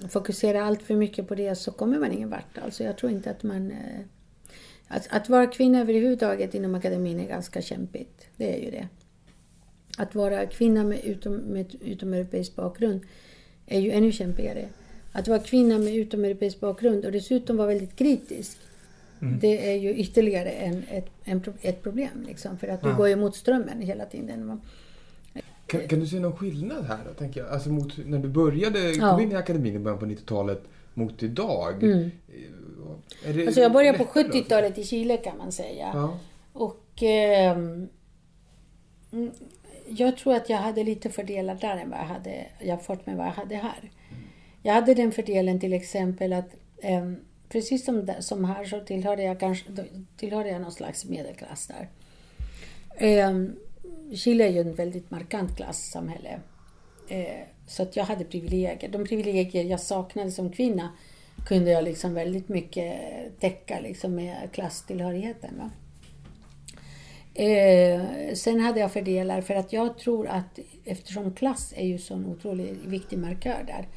fokusera 0.10 0.63
allt 0.63 0.82
för 0.82 0.96
mycket 0.96 1.28
på 1.28 1.36
det 1.36 1.56
så 1.56 1.72
kommer 1.72 2.00
man 2.00 2.12
ingen 2.12 2.30
vart. 2.30 2.58
Alltså 2.63 2.84
jag 2.84 2.98
tror 2.98 3.12
inte 3.12 3.32
att 3.32 3.44
man... 3.44 3.72
Eh, 3.72 4.02
att, 4.88 5.08
att 5.10 5.30
vara 5.30 5.48
kvinna 5.48 5.80
överhuvudtaget 5.80 6.56
inom 6.56 6.76
akademin 6.76 7.20
är 7.20 7.28
ganska 7.28 7.62
kämpigt. 7.62 8.28
Det 8.38 8.56
är 8.56 8.63
ju 8.65 8.72
det. 8.72 8.88
Att 9.98 10.15
vara 10.15 10.46
kvinna 10.46 10.84
med, 10.84 11.04
utom, 11.04 11.34
med 11.34 11.76
utomeuropeisk 11.82 12.56
bakgrund 12.56 13.02
är 13.67 13.80
ju 13.80 13.91
ännu 13.91 14.12
kämpigare. 14.12 14.65
Att 15.12 15.28
vara 15.28 15.39
kvinna 15.39 15.78
med 15.78 15.96
utomeuropeisk 15.96 16.60
bakgrund 16.60 17.06
och 17.06 17.12
dessutom 17.12 17.58
vara 17.58 17.67
väldigt 17.67 17.96
kritisk. 17.96 18.58
Mm. 19.22 19.40
Det 19.40 19.72
är 19.72 19.76
ju 19.76 19.94
ytterligare 19.96 20.50
en, 20.50 20.84
ett, 20.92 21.10
en, 21.24 21.44
ett 21.62 21.84
problem. 21.84 22.26
Liksom, 22.28 22.58
för 22.58 22.68
att 22.68 22.82
du 22.82 22.90
Ja. 22.90 22.96
går 22.96 23.10
emot 23.10 23.36
strömmen 23.36 23.82
hela 23.82 24.06
tiden. 24.06 24.62
Kan, 25.68 25.88
kan 25.88 26.00
du 26.00 26.08
se 26.08 26.20
någon 26.20 26.38
skillnad 26.38 26.86
här 26.86 27.00
då, 27.08 27.14
tänker 27.14 27.42
jag? 27.42 27.50
Alltså 27.50 27.70
mot 27.70 27.98
när 28.06 28.20
du 28.20 28.28
började, 28.30 28.80
Ja. 28.92 29.12
kom 29.12 29.20
in 29.20 29.32
i 29.32 29.36
akademin 29.36 29.76
i 29.76 29.80
början 29.80 30.00
på 30.00 30.06
90-talet 30.06 30.64
mot 30.94 31.24
idag. 31.24 31.84
Mm. 31.84 32.12
Det 33.34 33.46
Alltså 33.46 33.62
jag 33.62 33.72
började 33.72 33.98
på 33.98 34.04
lättare 34.04 34.24
då? 34.24 34.30
70-talet 34.30 34.78
i 34.78 34.84
Chile 34.84 35.18
kan 35.18 35.38
man 35.38 35.52
säga. 35.52 35.92
Ja. 35.94 36.20
Och 36.54 37.04
mm, 37.04 37.90
jag 39.88 40.18
tror 40.18 40.36
att 40.36 40.50
jag 40.50 40.58
hade 40.58 40.84
lite 40.84 41.10
fördelar 41.10 41.56
där 41.62 41.78
än 41.78 41.90
vad 41.90 42.00
jag 42.00 42.06
hade 42.06 42.46
jämfört 42.62 43.06
med 43.06 43.18
vad 43.18 43.26
jag 43.26 43.32
hade 43.32 43.56
här. 43.56 43.92
Jag 44.64 44.74
hade 44.74 44.94
den 44.94 45.12
fördelen 45.12 45.60
till 45.60 45.74
exempel 45.74 46.34
att 46.34 46.50
ehm, 46.82 47.16
precis 47.52 47.86
som, 47.86 48.06
där, 48.06 48.22
som 48.22 48.46
här 48.46 48.66
så 48.66 48.80
tillhörde 48.80 49.24
jag, 49.24 49.40
kanske, 49.40 49.66
tillhörde 50.18 50.50
jag 50.50 50.62
någon 50.62 50.72
slags 50.72 51.06
medelklass 51.06 51.68
där. 51.68 51.90
Eh, 53.08 53.46
Chile 54.16 54.44
är 54.44 54.50
ju 54.50 54.62
ett 54.62 54.80
väldigt 54.80 55.12
markant 55.12 55.56
klassamhälle. 55.56 56.40
Eh, 57.10 57.48
så 57.68 57.84
att 57.84 57.96
jag 57.96 58.04
hade 58.04 58.26
privilegier. 58.26 58.90
De 58.90 59.06
privilegier 59.06 59.64
jag 59.64 59.80
saknade 59.80 60.32
som 60.32 60.52
kvinna 60.52 60.90
kunde 61.48 61.72
jag 61.72 61.84
liksom 61.84 62.14
väldigt 62.14 62.50
mycket 62.50 63.00
täcka 63.40 63.80
liksom 63.80 64.16
med 64.16 64.36
klasstillhörigheten. 64.52 65.58
Va? 65.58 65.70
Eh, 67.44 68.02
sen 68.34 68.60
hade 68.60 68.80
jag 68.80 68.92
fördelar 68.92 69.42
för 69.42 69.56
att 69.56 69.74
jag 69.74 69.98
tror 69.98 70.28
att 70.28 70.60
eftersom 70.86 71.34
klass 71.34 71.74
är 71.78 71.88
ju 71.88 71.98
så 71.98 72.14
en 72.14 72.26
otroligt 72.26 72.86
viktig 72.86 73.20
markör 73.20 73.64
där 73.68 73.88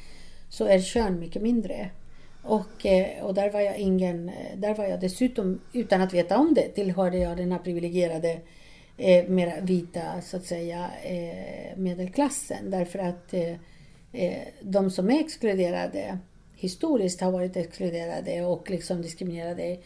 så 0.49 0.65
är 0.65 0.79
kön 0.79 1.19
mycket 1.19 1.41
mindre. 1.41 1.89
Och, 2.47 2.85
eh, 2.85 3.25
och 3.25 3.33
där 3.33 3.51
var 3.51 3.61
jag 3.61 3.77
ingen, 3.77 4.29
eh, 4.29 4.57
där 4.57 4.75
var 4.75 4.85
jag 4.85 4.99
dessutom 4.99 5.61
utan 5.73 6.01
att 6.01 6.13
veta 6.13 6.37
om 6.37 6.53
det 6.53 6.69
tillhörde 6.69 7.17
jag 7.17 7.37
den 7.37 7.51
här 7.51 7.59
privilegierade 7.59 8.39
eh, 8.97 9.27
mera 9.27 9.61
vita 9.61 10.21
så 10.21 10.37
att 10.37 10.45
säga 10.45 10.89
eh, 11.03 11.77
medelklassen 11.77 12.71
därför 12.71 12.99
att 12.99 13.33
eh, 13.33 13.53
eh, 14.11 14.47
de 14.61 14.91
som 14.91 15.09
är 15.09 15.19
exkluderade 15.19 16.17
historiskt 16.55 17.21
har 17.21 17.31
varit 17.31 17.57
exkluderade 17.57 18.41
och 18.45 18.69
liksom 18.69 19.01
diskriminerade 19.01 19.77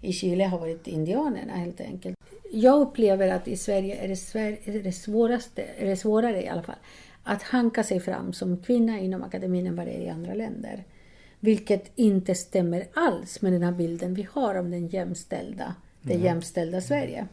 i 0.00 0.12
Chile 0.12 0.44
har 0.44 0.58
varit 0.58 0.86
indianerna 0.86 1.52
helt 1.52 1.80
enkelt. 1.80 2.16
Jag 2.52 2.80
upplever 2.80 3.28
att 3.28 3.48
i 3.48 3.56
Sverige 3.56 3.94
är 3.94 4.08
det, 4.08 4.16
svär, 4.16 4.58
är 4.64 4.82
det, 4.82 4.92
svåraste, 4.92 5.64
är 5.78 5.86
det 5.86 5.96
svårare 5.96 6.42
i 6.42 6.48
alla 6.48 6.62
fall 6.62 6.76
att 7.22 7.42
hanka 7.42 7.84
sig 7.84 8.00
fram 8.00 8.32
som 8.32 8.62
kvinna 8.62 8.98
inom 8.98 9.22
akademin 9.22 9.66
än 9.66 9.76
vad 9.76 9.86
det 9.86 9.92
är 9.92 10.00
i 10.00 10.08
andra 10.08 10.34
länder. 10.34 10.84
Vilket 11.40 11.92
inte 11.94 12.34
stämmer 12.34 12.88
alls 12.94 13.42
med 13.42 13.52
den 13.52 13.62
här 13.62 13.72
bilden 13.72 14.14
vi 14.14 14.28
har 14.32 14.54
om 14.54 14.70
den 14.70 14.86
jämställda, 14.86 15.74
det 16.02 16.14
jämställda 16.14 16.80
Sverige. 16.80 17.26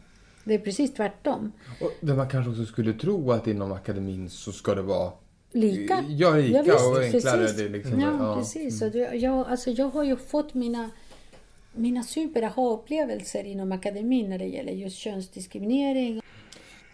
Det 0.44 0.54
är 0.54 0.58
precis 0.58 0.94
tvärtom. 0.94 1.52
Och 1.80 1.90
där 2.00 2.14
man 2.14 2.28
kanske 2.28 2.50
också 2.50 2.64
skulle 2.64 2.92
tro 2.92 3.32
att 3.32 3.46
inom 3.46 3.72
akademin 3.72 4.30
så 4.30 4.52
ska 4.52 4.74
det 4.74 4.82
vara 4.82 5.12
Lika. 5.52 6.04
Ja, 6.08 6.36
lika 6.36 6.62
visst, 6.62 6.86
och 6.86 7.02
enklare. 7.02 7.38
precis. 7.38 7.56
Det 7.56 7.68
liksom, 7.68 8.00
ja, 8.00 8.36
precis. 8.38 8.82
Och 8.82 8.90
det, 8.90 9.14
jag, 9.14 9.48
alltså, 9.48 9.70
jag 9.70 9.88
har 9.88 10.04
ju 10.04 10.16
fått 10.16 10.54
mina, 10.54 10.90
mina 11.72 12.02
super-aha-upplevelser 12.02 13.44
inom 13.44 13.72
akademin 13.72 14.30
när 14.30 14.38
det 14.38 14.44
gäller 14.44 14.72
just 14.72 14.96
könsdiskriminering. 14.96 16.22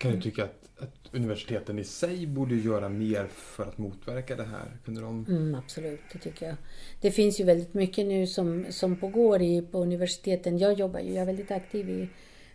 Kan 0.02 0.12
du 0.12 0.20
tycka 0.20 0.44
att, 0.44 0.68
att 0.78 1.08
universiteten 1.12 1.78
i 1.78 1.84
sig 1.84 2.26
borde 2.26 2.54
göra 2.54 2.88
mer 2.88 3.26
för 3.26 3.62
att 3.62 3.78
motverka 3.78 4.36
det 4.36 4.44
här? 4.44 4.76
Kunde 4.84 5.00
de... 5.00 5.26
Mm, 5.28 5.54
absolut, 5.54 6.00
det 6.12 6.18
tycker 6.18 6.46
jag. 6.46 6.56
Det 7.00 7.10
finns 7.10 7.40
ju 7.40 7.44
väldigt 7.44 7.74
mycket 7.74 8.06
nu 8.06 8.26
som, 8.26 8.66
som 8.70 8.96
pågår 8.96 9.42
i, 9.42 9.62
på 9.62 9.78
universiteten. 9.78 10.58
Jag 10.58 10.72
jobbar 10.78 11.00
ju, 11.00 11.12
jag 11.12 11.22
är 11.22 11.26
väldigt 11.26 11.50
aktiv 11.50 11.90
i, 11.90 12.08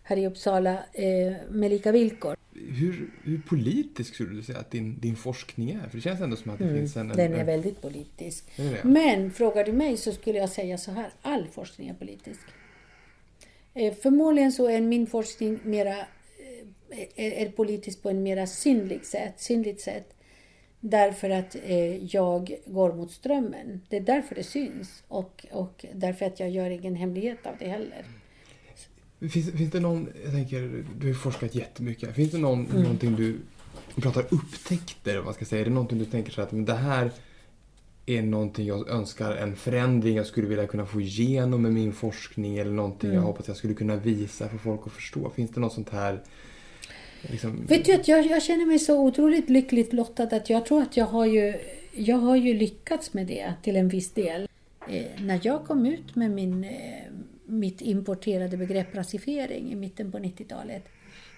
här 0.04 0.18
i 0.18 0.28
Uppsala 0.28 0.74
eh, 0.94 1.34
med 1.50 1.72
lika 1.72 1.92
villkor. 1.92 2.36
Hur, 2.54 3.10
hur 3.24 3.42
politisk 3.42 4.14
skulle 4.16 4.36
du 4.36 4.44
säga 4.44 4.60
att 4.60 4.72
din, 4.72 5.00
din 5.00 5.16
forskning 5.16 5.70
är? 5.72 5.90
För 5.90 5.98
det 5.98 6.02
känns 6.02 6.22
ändå 6.22 6.36
som 6.36 6.52
att 6.52 6.58
det 6.58 6.64
Mm, 6.64 6.78
finns 6.78 6.98
en... 6.98 7.12
en 7.12 7.18
Den 7.18 7.34
är 7.34 7.46
väldigt 7.46 7.82
politisk. 7.82 8.46
Är 8.56 8.64
det? 8.74 8.84
Men 8.84 9.32
frågar 9.32 9.64
du 9.66 9.74
mig 9.74 9.98
så 9.98 10.12
skulle 10.12 10.38
jag 10.38 10.50
säga 10.50 10.78
så 10.78 10.92
här, 10.92 11.10
all 11.22 11.48
forskning 11.48 11.90
är 11.90 11.94
politisk. 11.94 12.40
Eh, 13.74 13.94
Förmodligen 13.94 14.52
så 14.52 14.70
är 14.70 14.82
min 14.82 15.08
forskning 15.08 15.60
mera, 15.64 15.96
är, 17.16 17.32
är 17.32 17.52
politisk 17.52 18.04
på 18.04 18.10
en 18.10 18.24
mera 18.24 18.48
synlig 18.48 19.06
sätt, 19.06 19.34
synligt 19.38 19.82
sätt. 19.82 20.14
Därför 20.80 21.30
att 21.30 21.56
eh, 21.66 22.06
jag 22.16 22.56
går 22.66 22.94
mot 22.94 23.12
strömmen. 23.12 23.82
Det 23.90 23.98
är 23.98 24.02
därför 24.02 24.36
det 24.36 24.44
syns. 24.44 25.04
Och, 25.08 25.46
och 25.52 25.86
därför 25.94 26.26
att 26.26 26.40
jag 26.40 26.50
gör 26.50 26.70
ingen 26.70 26.96
hemlighet 26.96 27.46
av 27.46 27.54
det 27.60 27.68
heller. 27.70 28.06
Finns, 29.32 29.52
finns 29.52 29.72
det 29.72 29.80
någon, 29.80 30.10
jag 30.24 30.34
tänker, 30.34 30.84
du 31.00 31.08
har 31.08 31.14
forskat 31.14 31.56
jättemycket. 31.56 32.16
Finns 32.16 32.32
det 32.32 32.38
någon, 32.38 32.66
Mm. 32.66 32.82
någonting 32.82 33.16
du, 33.16 33.40
du 33.96 34.02
pratar 34.02 34.26
upptäckter, 34.30 35.18
vad 35.18 35.36
ska 35.36 35.46
säga. 35.46 35.62
Är 35.62 35.66
det 35.66 35.72
någonting 35.72 36.00
du 36.00 36.06
tänker 36.06 36.32
så 36.32 36.42
att 36.42 36.52
men 36.52 36.66
det 36.66 36.74
här 36.74 37.12
är 38.06 38.22
någonting 38.22 38.66
jag 38.68 38.90
önskar 38.90 39.32
en 39.36 39.56
förändring 39.56 40.16
jag 40.16 40.26
skulle 40.26 40.48
vilja 40.48 40.68
kunna 40.68 40.86
få 40.86 41.02
igenom 41.02 41.62
med 41.62 41.74
min 41.74 41.94
forskning 41.94 42.58
eller 42.58 42.72
någonting 42.72 43.10
Mm. 43.10 43.22
jag 43.22 43.28
hoppas 43.28 43.48
jag 43.48 43.58
skulle 43.58 43.74
kunna 43.74 43.96
visa 43.96 44.50
för 44.50 44.58
folk 44.58 44.82
att 44.86 44.92
förstå. 44.94 45.30
Finns 45.30 45.52
det 45.52 45.60
något 45.60 45.74
sånt 45.74 45.90
här 45.90 46.24
liksom, 47.32 47.66
Vet 47.66 47.86
du 47.86 47.94
att 47.94 48.08
jag, 48.08 48.26
jag 48.26 48.44
känner 48.44 48.66
mig 48.66 48.80
så 48.80 49.00
otroligt 49.00 49.50
lyckligt 49.50 49.94
lottad 49.94 50.24
att 50.24 50.50
jag 50.50 50.66
tror 50.66 50.82
att 50.82 50.98
jag 50.98 51.06
har 51.06 51.26
ju, 51.26 51.54
jag 51.96 52.18
har 52.18 52.36
ju 52.36 52.54
lyckats 52.54 53.14
med 53.14 53.28
det 53.28 53.54
till 53.64 53.76
en 53.76 53.90
viss 53.90 54.14
del. 54.14 54.48
Eh, 54.90 55.06
när 55.22 55.40
jag 55.44 55.66
kom 55.66 55.86
ut 55.86 56.16
med 56.16 56.32
min, 56.32 56.64
eh, 56.64 56.70
mitt 57.46 57.82
importerade 57.82 58.58
begrepp 58.58 58.96
rasifiering 58.96 59.72
i 59.72 59.76
mitten 59.76 60.12
på 60.12 60.18
90-talet 60.18 60.84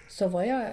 så 0.08 0.28
var 0.28 0.44
jag 0.44 0.66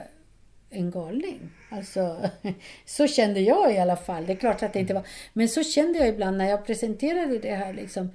en 0.69 0.91
galning. 0.91 1.39
Alltså, 1.69 2.29
så 2.85 3.07
kände 3.07 3.39
jag 3.39 3.75
i 3.75 3.77
alla 3.77 3.97
fall. 3.97 4.25
Det 4.25 4.33
är 4.33 4.37
klart 4.37 4.63
att 4.63 4.73
det 4.73 4.79
inte 4.79 4.93
var... 4.93 5.07
Men 5.33 5.49
så 5.49 5.63
kände 5.63 5.99
jag 5.99 6.07
ibland 6.07 6.37
när 6.37 6.49
jag 6.49 6.65
presenterade 6.65 7.39
det 7.39 7.55
här. 7.55 7.73
Liksom, 7.73 8.09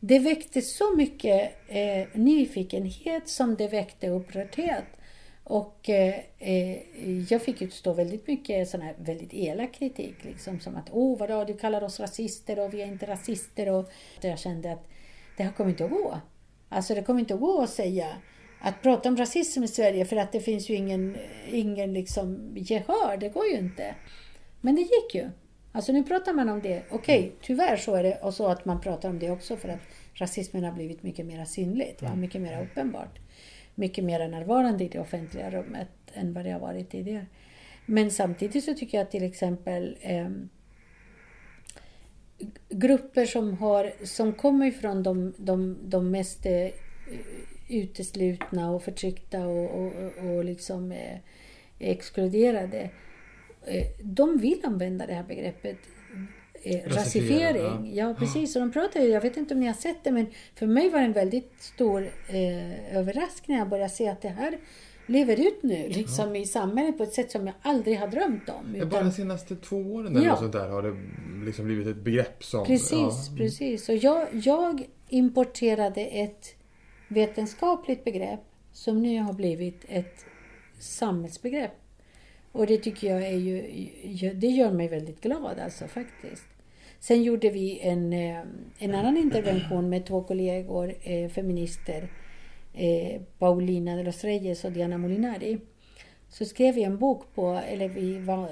det 0.00 0.18
väckte 0.18 0.62
så 0.62 0.96
mycket 0.96 1.52
eh, 1.68 2.06
nyfikenhet 2.12 3.28
som 3.28 3.56
det 3.56 3.68
väckte 3.68 4.08
upprördhet. 4.08 4.84
Och 5.48 5.90
eh, 5.90 6.14
eh, 6.38 6.78
jag 7.32 7.42
fick 7.42 7.62
utstå 7.62 7.92
väldigt 7.92 8.26
mycket 8.26 8.68
sån 8.68 8.80
här 8.80 8.94
väldigt 8.98 9.34
elak 9.34 9.72
kritik. 9.72 10.24
Liksom, 10.24 10.60
som 10.60 10.76
att 10.76 10.88
åh 10.92 11.18
vadå, 11.18 11.44
du 11.44 11.56
kallar 11.56 11.82
oss 11.82 12.00
rasister 12.00 12.58
och 12.58 12.74
vi 12.74 12.82
är 12.82 12.86
inte 12.86 13.06
rasister. 13.06 13.70
Och 13.70 13.90
jag 14.20 14.38
kände 14.38 14.72
att 14.72 14.88
det 15.36 15.42
här 15.42 15.52
kommer 15.52 15.70
inte 15.70 15.84
att 15.84 15.90
gå. 15.90 16.20
Alltså 16.68 16.94
det 16.94 17.02
kommer 17.02 17.20
inte 17.20 17.34
att 17.34 17.40
gå 17.40 17.62
att 17.62 17.70
säga 17.70 18.08
att 18.60 18.82
prata 18.82 19.08
om 19.08 19.16
rasism 19.16 19.64
i 19.64 19.68
Sverige 19.68 20.04
för 20.04 20.16
att 20.16 20.32
det 20.32 20.40
finns 20.40 20.70
ju 20.70 20.74
ingen, 20.74 21.16
ingen 21.52 21.92
liksom 21.92 22.52
gehör. 22.56 23.16
Det 23.16 23.28
går 23.28 23.46
ju 23.46 23.58
inte. 23.58 23.94
Men 24.60 24.74
det 24.74 24.80
gick 24.80 25.14
ju. 25.14 25.30
Alltså 25.72 25.92
nu 25.92 26.04
pratar 26.04 26.32
man 26.32 26.48
om 26.48 26.62
det. 26.62 26.82
Okej, 26.90 27.18
okay, 27.18 27.30
tyvärr 27.42 27.76
så 27.76 27.94
är 27.94 28.02
det 28.02 28.14
och 28.14 28.34
så 28.34 28.46
att 28.46 28.64
man 28.64 28.80
pratar 28.80 29.08
om 29.08 29.18
det 29.18 29.30
också 29.30 29.56
för 29.56 29.68
att 29.68 29.80
rasismen 30.14 30.64
har 30.64 30.72
blivit 30.72 31.02
mycket 31.02 31.26
mer 31.26 31.44
synligt, 31.44 32.02
va? 32.02 32.14
mycket 32.14 32.40
mer 32.40 32.62
uppenbart. 32.62 33.18
Mycket 33.78 34.04
mer 34.04 34.28
närvarande 34.28 34.84
i 34.84 34.88
det 34.88 34.98
offentliga 34.98 35.50
rummet 35.50 35.88
än 36.14 36.32
vad 36.32 36.44
det 36.44 36.50
har 36.50 36.60
varit 36.60 36.90
tidigare. 36.90 37.26
Men 37.86 38.10
samtidigt 38.10 38.64
så 38.64 38.74
tycker 38.74 38.98
jag 38.98 39.04
att 39.04 39.10
till 39.10 39.24
exempel 39.24 39.96
eh, 40.00 40.30
grupper 42.68 43.26
som, 43.26 43.58
har, 43.58 43.92
som 44.04 44.32
kommer 44.32 44.66
ifrån 44.66 45.02
de, 45.02 45.34
de, 45.36 45.76
de 45.82 46.10
mest 46.10 46.46
eh, 46.46 46.68
uteslutna 47.68 48.70
och 48.70 48.82
förtryckta 48.82 49.46
och, 49.46 49.70
och, 49.70 49.92
och 50.24 50.44
liksom 50.44 50.92
eh, 50.92 51.18
exkluderade. 51.78 52.90
Eh, 53.66 53.86
de 54.02 54.38
vill 54.38 54.60
använda 54.64 55.06
det 55.06 55.14
här 55.14 55.24
begreppet 55.24 55.78
eh, 56.74 56.88
rasifiering. 56.94 57.94
Ja. 57.94 58.08
ja, 58.08 58.14
precis. 58.14 58.56
Och 58.56 58.62
de 58.62 58.72
pratar 58.72 59.00
ju, 59.00 59.08
jag 59.08 59.20
vet 59.20 59.36
inte 59.36 59.54
om 59.54 59.60
ni 59.60 59.66
har 59.66 59.74
sett 59.74 60.04
det, 60.04 60.10
men 60.10 60.26
för 60.54 60.66
mig 60.66 60.90
var 60.90 60.98
det 60.98 61.04
en 61.04 61.12
väldigt 61.12 61.52
stor 61.58 62.10
eh, 62.28 62.96
överraskning 62.96 63.56
när 63.56 63.58
jag 63.58 63.68
började 63.68 63.90
se 63.90 64.08
att 64.08 64.22
det 64.22 64.28
här 64.28 64.58
lever 65.08 65.40
ut 65.46 65.62
nu 65.62 65.88
liksom, 65.88 66.36
ja. 66.36 66.42
i 66.42 66.46
samhället 66.46 66.98
på 66.98 67.02
ett 67.02 67.12
sätt 67.12 67.30
som 67.30 67.46
jag 67.46 67.54
aldrig 67.62 67.98
har 67.98 68.08
drömt 68.08 68.48
om. 68.48 68.74
Utan... 68.74 68.88
Bara 68.88 69.02
de 69.02 69.12
senaste 69.12 69.56
två 69.56 69.76
åren 69.76 70.16
eller 70.16 70.26
ja. 70.26 70.36
sånt 70.36 70.52
där 70.52 70.68
har 70.68 70.82
det 70.82 70.96
liksom 71.44 71.64
blivit 71.64 71.86
ett 71.86 71.96
begrepp 71.96 72.44
som... 72.44 72.66
Precis, 72.66 72.90
ja. 72.92 73.36
precis. 73.36 73.88
Och 73.88 73.96
jag, 73.96 74.26
jag 74.32 74.86
importerade 75.08 76.00
ett 76.00 76.54
vetenskapligt 77.08 78.04
begrepp 78.04 78.40
som 78.72 79.02
nu 79.02 79.20
har 79.20 79.32
blivit 79.32 79.84
ett 79.88 80.24
samhällsbegrepp. 80.78 81.72
Och 82.52 82.66
det 82.66 82.78
tycker 82.78 83.08
jag 83.08 83.26
är 83.26 83.36
ju, 83.36 84.32
det 84.34 84.46
gör 84.46 84.72
mig 84.72 84.88
väldigt 84.88 85.20
glad 85.20 85.58
alltså 85.58 85.86
faktiskt. 85.86 86.46
Sen 87.00 87.22
gjorde 87.22 87.50
vi 87.50 87.80
en, 87.80 88.12
eh, 88.12 88.40
en 88.78 88.94
annan 88.94 89.16
intervention 89.16 89.88
med 89.88 90.06
två 90.06 90.22
kollegor, 90.22 90.94
eh, 91.02 91.30
feminister, 91.30 92.08
eh, 92.74 93.20
Paulina 93.38 93.96
de 93.96 94.02
los 94.02 94.24
Reyes 94.24 94.64
och 94.64 94.72
Diana 94.72 94.98
Molinari. 94.98 95.58
Så 96.28 96.44
skrev 96.44 96.74
vi 96.74 96.82
en 96.82 96.98
bok 96.98 97.34
på, 97.34 97.60
eller 97.68 97.88
vi 97.88 98.18
var 98.18 98.48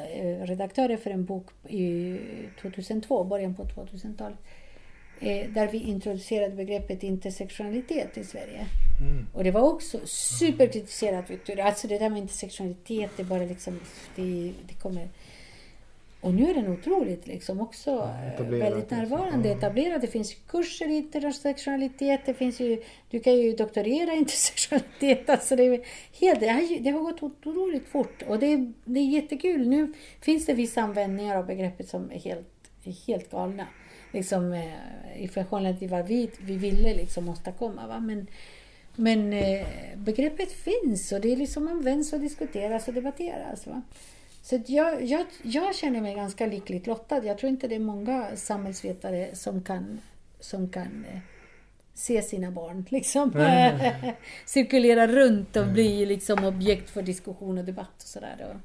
redaktörer 0.47 0.97
för 0.97 1.11
en 1.11 1.25
bok 1.25 1.47
i 1.69 2.19
2002, 2.61 3.25
början 3.25 3.55
på 3.55 3.65
2000-talet 3.65 4.39
eh, 5.21 5.51
där 5.51 5.69
vi 5.69 5.79
introducerade 5.79 6.55
begreppet 6.55 7.03
intersektionalitet 7.03 8.19
i 8.19 8.25
Sverige. 8.25 8.67
Mm. 9.01 9.27
Och 9.33 9.45
det 9.45 9.51
var 9.51 9.63
också 9.63 10.01
superkritiserat. 10.07 11.31
Alltså 11.61 11.89
det 11.89 11.99
där 11.99 12.11
med 12.11 12.19
intersektionalitet, 12.19 13.11
det 13.17 13.25
bara 13.25 13.43
liksom, 13.43 13.81
det, 14.17 14.53
det 14.69 14.75
kommer... 14.75 15.09
Och 16.27 16.35
nu 16.35 16.51
är 16.51 16.55
den 16.55 16.69
otroligt 16.69 17.27
liksom 17.27 17.61
också 17.61 17.91
ja, 17.91 18.45
väldigt 18.45 18.91
närvarande, 18.91 19.49
liksom. 19.49 19.59
etablerad. 19.59 20.01
Det 20.01 20.07
finns 20.07 20.35
kurser 20.35 20.89
i 20.89 20.97
intersektionalitet, 20.97 22.21
det 22.27 22.35
finns 22.35 22.61
ju, 22.61 22.83
du 23.11 23.21
kan 23.21 23.37
ju 23.37 23.53
doktorera 23.53 24.15
i 24.15 24.17
intersektionalitet. 24.17 25.29
Alltså 25.37 25.57
det, 25.57 25.63
är 25.63 25.81
helt, 26.21 26.41
det, 26.41 26.49
har, 26.49 26.81
det 26.81 26.91
har 26.91 27.01
gått 27.01 27.23
otroligt 27.23 27.89
fort 27.89 28.23
och 28.27 28.39
det 28.39 28.47
är, 28.47 28.73
det 28.85 29.01
är 29.01 29.05
jättekul. 29.05 29.69
Nu 29.69 29.93
finns 30.21 30.47
det 30.47 30.55
vissa 30.55 30.83
användningar 30.83 31.37
av 31.37 31.47
begreppet 31.47 31.89
som 31.89 32.11
är 32.11 32.19
helt, 32.19 32.71
helt 33.07 33.31
galna 33.31 33.67
liksom, 34.13 34.53
eh, 34.53 35.23
i 35.23 35.29
förhållande 35.29 35.79
till 35.79 35.89
vad 35.89 36.07
vi, 36.07 36.31
vi 36.41 36.57
ville 36.57 36.95
liksom 36.95 37.29
åstadkomma. 37.29 37.87
Va? 37.87 38.01
Men, 38.01 38.27
men 38.97 39.33
eh, 39.33 39.67
begreppet 39.97 40.53
finns 40.53 41.13
och 41.13 41.21
det 41.21 41.37
liksom 41.37 41.69
används 41.69 42.13
och 42.13 42.21
diskuteras 42.21 42.89
och 42.89 42.95
debatteras. 42.95 43.67
Va? 43.67 43.83
Så 44.47 44.61
jag, 44.67 45.05
jag, 45.05 45.27
jag 45.43 45.75
känner 45.75 46.01
mig 46.01 46.15
ganska 46.15 46.47
lyckligt 46.47 46.87
lottad. 46.87 47.25
Jag 47.25 47.39
tror 47.39 47.51
inte 47.51 47.69
det 47.69 47.75
är 47.75 47.81
många 47.81 48.27
samhällsvetare 48.37 49.29
som 49.33 49.63
kan, 49.63 50.01
som 50.41 50.69
kan 50.69 51.05
eh, 51.13 51.19
se 51.95 52.23
sina 52.23 52.51
barn 52.51 52.85
liksom. 52.89 53.33
cirkulera 54.45 55.07
runt 55.07 55.57
och 55.57 55.67
bli 55.67 56.07
liksom 56.07 56.45
objekt 56.45 56.91
för 56.91 57.03
diskussion 57.03 57.59
och 57.59 57.65
debatt 57.65 57.97
och 57.97 58.09
sådär. 58.09 58.57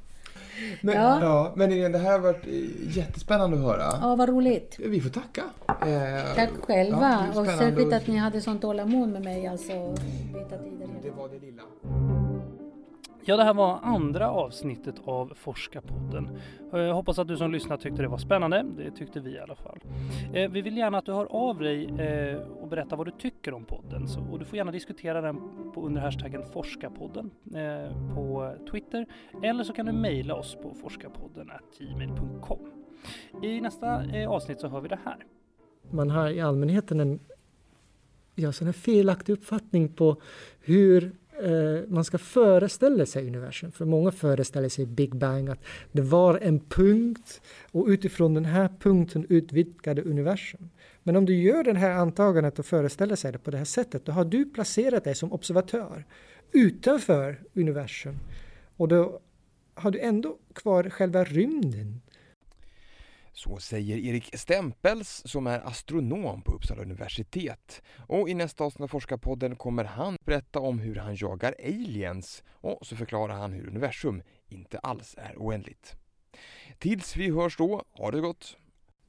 Men, 0.82 0.96
ja. 0.96 1.22
ja. 1.22 1.54
men 1.56 1.92
det 1.92 1.98
här 1.98 2.12
har 2.12 2.20
varit 2.20 2.46
jättespännande 2.96 3.58
att 3.58 3.64
höra. 3.64 4.00
Ja, 4.02 4.16
vad 4.16 4.30
roligt. 4.30 4.76
Vi 4.80 5.02
får 5.02 5.10
tacka. 5.10 5.44
Eh, 5.68 6.36
Tack 6.36 6.52
själva. 6.62 7.30
Ja, 7.34 7.42
och 7.42 7.48
särskilt 7.48 7.94
att 7.94 8.08
ni 8.08 8.18
hade 8.18 8.42
sånt 8.42 8.62
tålamod 8.62 9.10
med 9.10 9.24
mig. 9.24 9.48
Alltså, 9.48 9.96
det 11.04 11.12
var 11.12 11.30
det 11.30 11.40
lilla. 11.40 11.64
Ja, 13.26 13.38
det 13.38 13.44
här 13.44 13.54
var 13.54 13.80
andra 13.84 14.32
avsnittet 14.32 14.96
av 15.06 15.34
Forskarpodden. 15.36 16.30
Eh, 16.74 16.80
jag 16.80 16.94
hoppas 16.94 17.20
att 17.20 17.28
du 17.28 17.38
som 17.38 17.52
lyssnar 17.52 17.78
tyckte 17.78 18.02
det 18.02 18.08
var 18.08 18.18
spännande. 18.18 18.66
Det 18.78 18.92
tyckte 18.92 19.20
vi 19.20 19.32
i 19.32 19.40
alla 19.40 19.56
fall. 19.56 19.80
Eh, 20.34 20.52
vi 20.52 20.62
vill 20.62 20.78
gärna 20.78 20.98
att 20.98 21.06
du 21.06 21.14
hör 21.14 21.26
av 21.26 21.60
dig 21.60 21.86
eh, 21.86 22.38
och 22.38 22.68
berättar 22.68 22.98
vad 22.98 23.08
du 23.08 23.12
tycker 23.12 23.54
om 23.54 23.66
podden. 23.66 24.08
och 24.32 24.40
du 24.40 24.46
får 24.46 24.58
gärna 24.58 24.72
diskutera 24.72 25.22
den 25.22 25.42
under 25.76 26.02
hashtaggen 26.02 26.44
Forskarpodden 26.54 27.32
på 28.16 28.56
Twitter. 28.72 29.06
Eller 29.44 29.64
så 29.64 29.74
kan 29.74 29.86
du 29.86 29.92
mejla 29.92 30.36
oss 30.36 30.58
på 30.64 30.74
forskarpodden 30.74 31.52
gmail.com. 31.80 32.60
I 33.44 33.62
nästa 33.62 34.04
avsnitt 34.28 34.60
så 34.60 34.68
hör 34.68 34.82
vi 34.82 34.88
det 34.88 35.00
här. 35.06 35.26
Man 35.92 36.10
har 36.10 36.30
i 36.30 36.42
allmänheten 36.42 37.00
en 37.00 37.20
ja, 38.36 38.52
en 38.62 38.74
felaktig 38.74 39.34
uppfattning 39.34 39.90
på 39.90 40.22
hur 40.62 41.16
eh, 41.44 41.84
man 41.88 42.04
ska 42.04 42.18
föreställa 42.18 43.06
sig 43.06 43.28
universum. 43.28 43.72
För 43.72 43.86
många 43.86 44.12
föreställer 44.12 44.70
sig 44.70 44.86
Big 44.86 45.16
Bang, 45.16 45.50
att 45.50 45.64
det 45.92 46.02
var 46.02 46.38
en 46.38 46.60
punkt 46.60 47.42
och 47.72 47.88
utifrån 47.88 48.34
den 48.34 48.46
här 48.46 48.70
punkten 48.80 49.26
utvidgade 49.30 50.02
universum. 50.02 50.70
Men 51.04 51.16
om 51.16 51.26
du 51.26 51.36
gör 51.36 51.64
det 51.64 51.74
här 51.74 51.92
antagandet 51.92 52.60
och 52.60 52.66
föreställer 52.66 53.16
sig 53.16 53.32
det 53.32 53.40
på 53.40 53.52
det 53.52 53.58
här 53.58 53.66
sättet, 53.66 54.06
då 54.06 54.12
har 54.12 54.26
du 54.26 54.46
placerat 54.46 55.04
dig 55.04 55.16
som 55.16 55.34
observatör 55.34 56.06
utanför 56.52 57.40
universum. 57.54 58.20
Och 58.78 58.88
då 58.88 59.20
har 59.74 59.92
du 59.92 60.00
ändå 60.00 60.38
kvar 60.54 60.90
själva 60.90 61.24
rymden 61.24 62.02
så 63.42 63.58
säger 63.58 63.98
Erik 63.98 64.38
Stempels 64.38 65.22
som 65.26 65.48
är 65.48 65.60
astronom 65.60 66.42
på 66.42 66.52
Uppsala 66.52 66.82
universitet. 66.82 67.82
Och 68.08 68.30
i 68.30 68.34
nästa 68.34 68.64
avsnitt 68.64 68.84
av 68.84 68.88
Forskarpodden 68.88 69.56
kommer 69.56 69.84
han 69.84 70.18
berätta 70.26 70.60
om 70.60 70.80
hur 70.80 70.96
han 70.96 71.16
jagar 71.16 71.56
aliens 71.60 72.44
och 72.52 72.88
så 72.88 72.96
förklarar 72.96 73.34
han 73.34 73.52
hur 73.54 73.68
universum 73.68 74.22
inte 74.48 74.80
alls 74.80 75.16
är 75.18 75.36
oändligt. 75.38 75.96
Tills 76.78 77.16
vi 77.16 77.32
hörs 77.32 77.58
då, 77.58 77.84
ha 77.92 78.12
det 78.12 78.22
gott! 78.22 78.58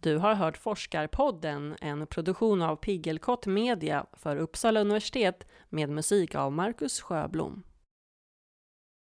Du 0.01 0.17
har 0.17 0.35
hört 0.35 0.57
Forskarpodden, 0.57 1.77
en 1.81 2.07
produktion 2.07 2.63
av 2.63 2.77
Piggelkott 2.77 3.47
Media 3.47 4.07
för 4.13 4.37
Uppsala 4.37 4.81
universitet 4.81 5.47
med 5.69 5.89
musik 5.89 6.35
av 6.35 6.53
Marcus 6.53 7.01
Sjöblom. 7.01 7.63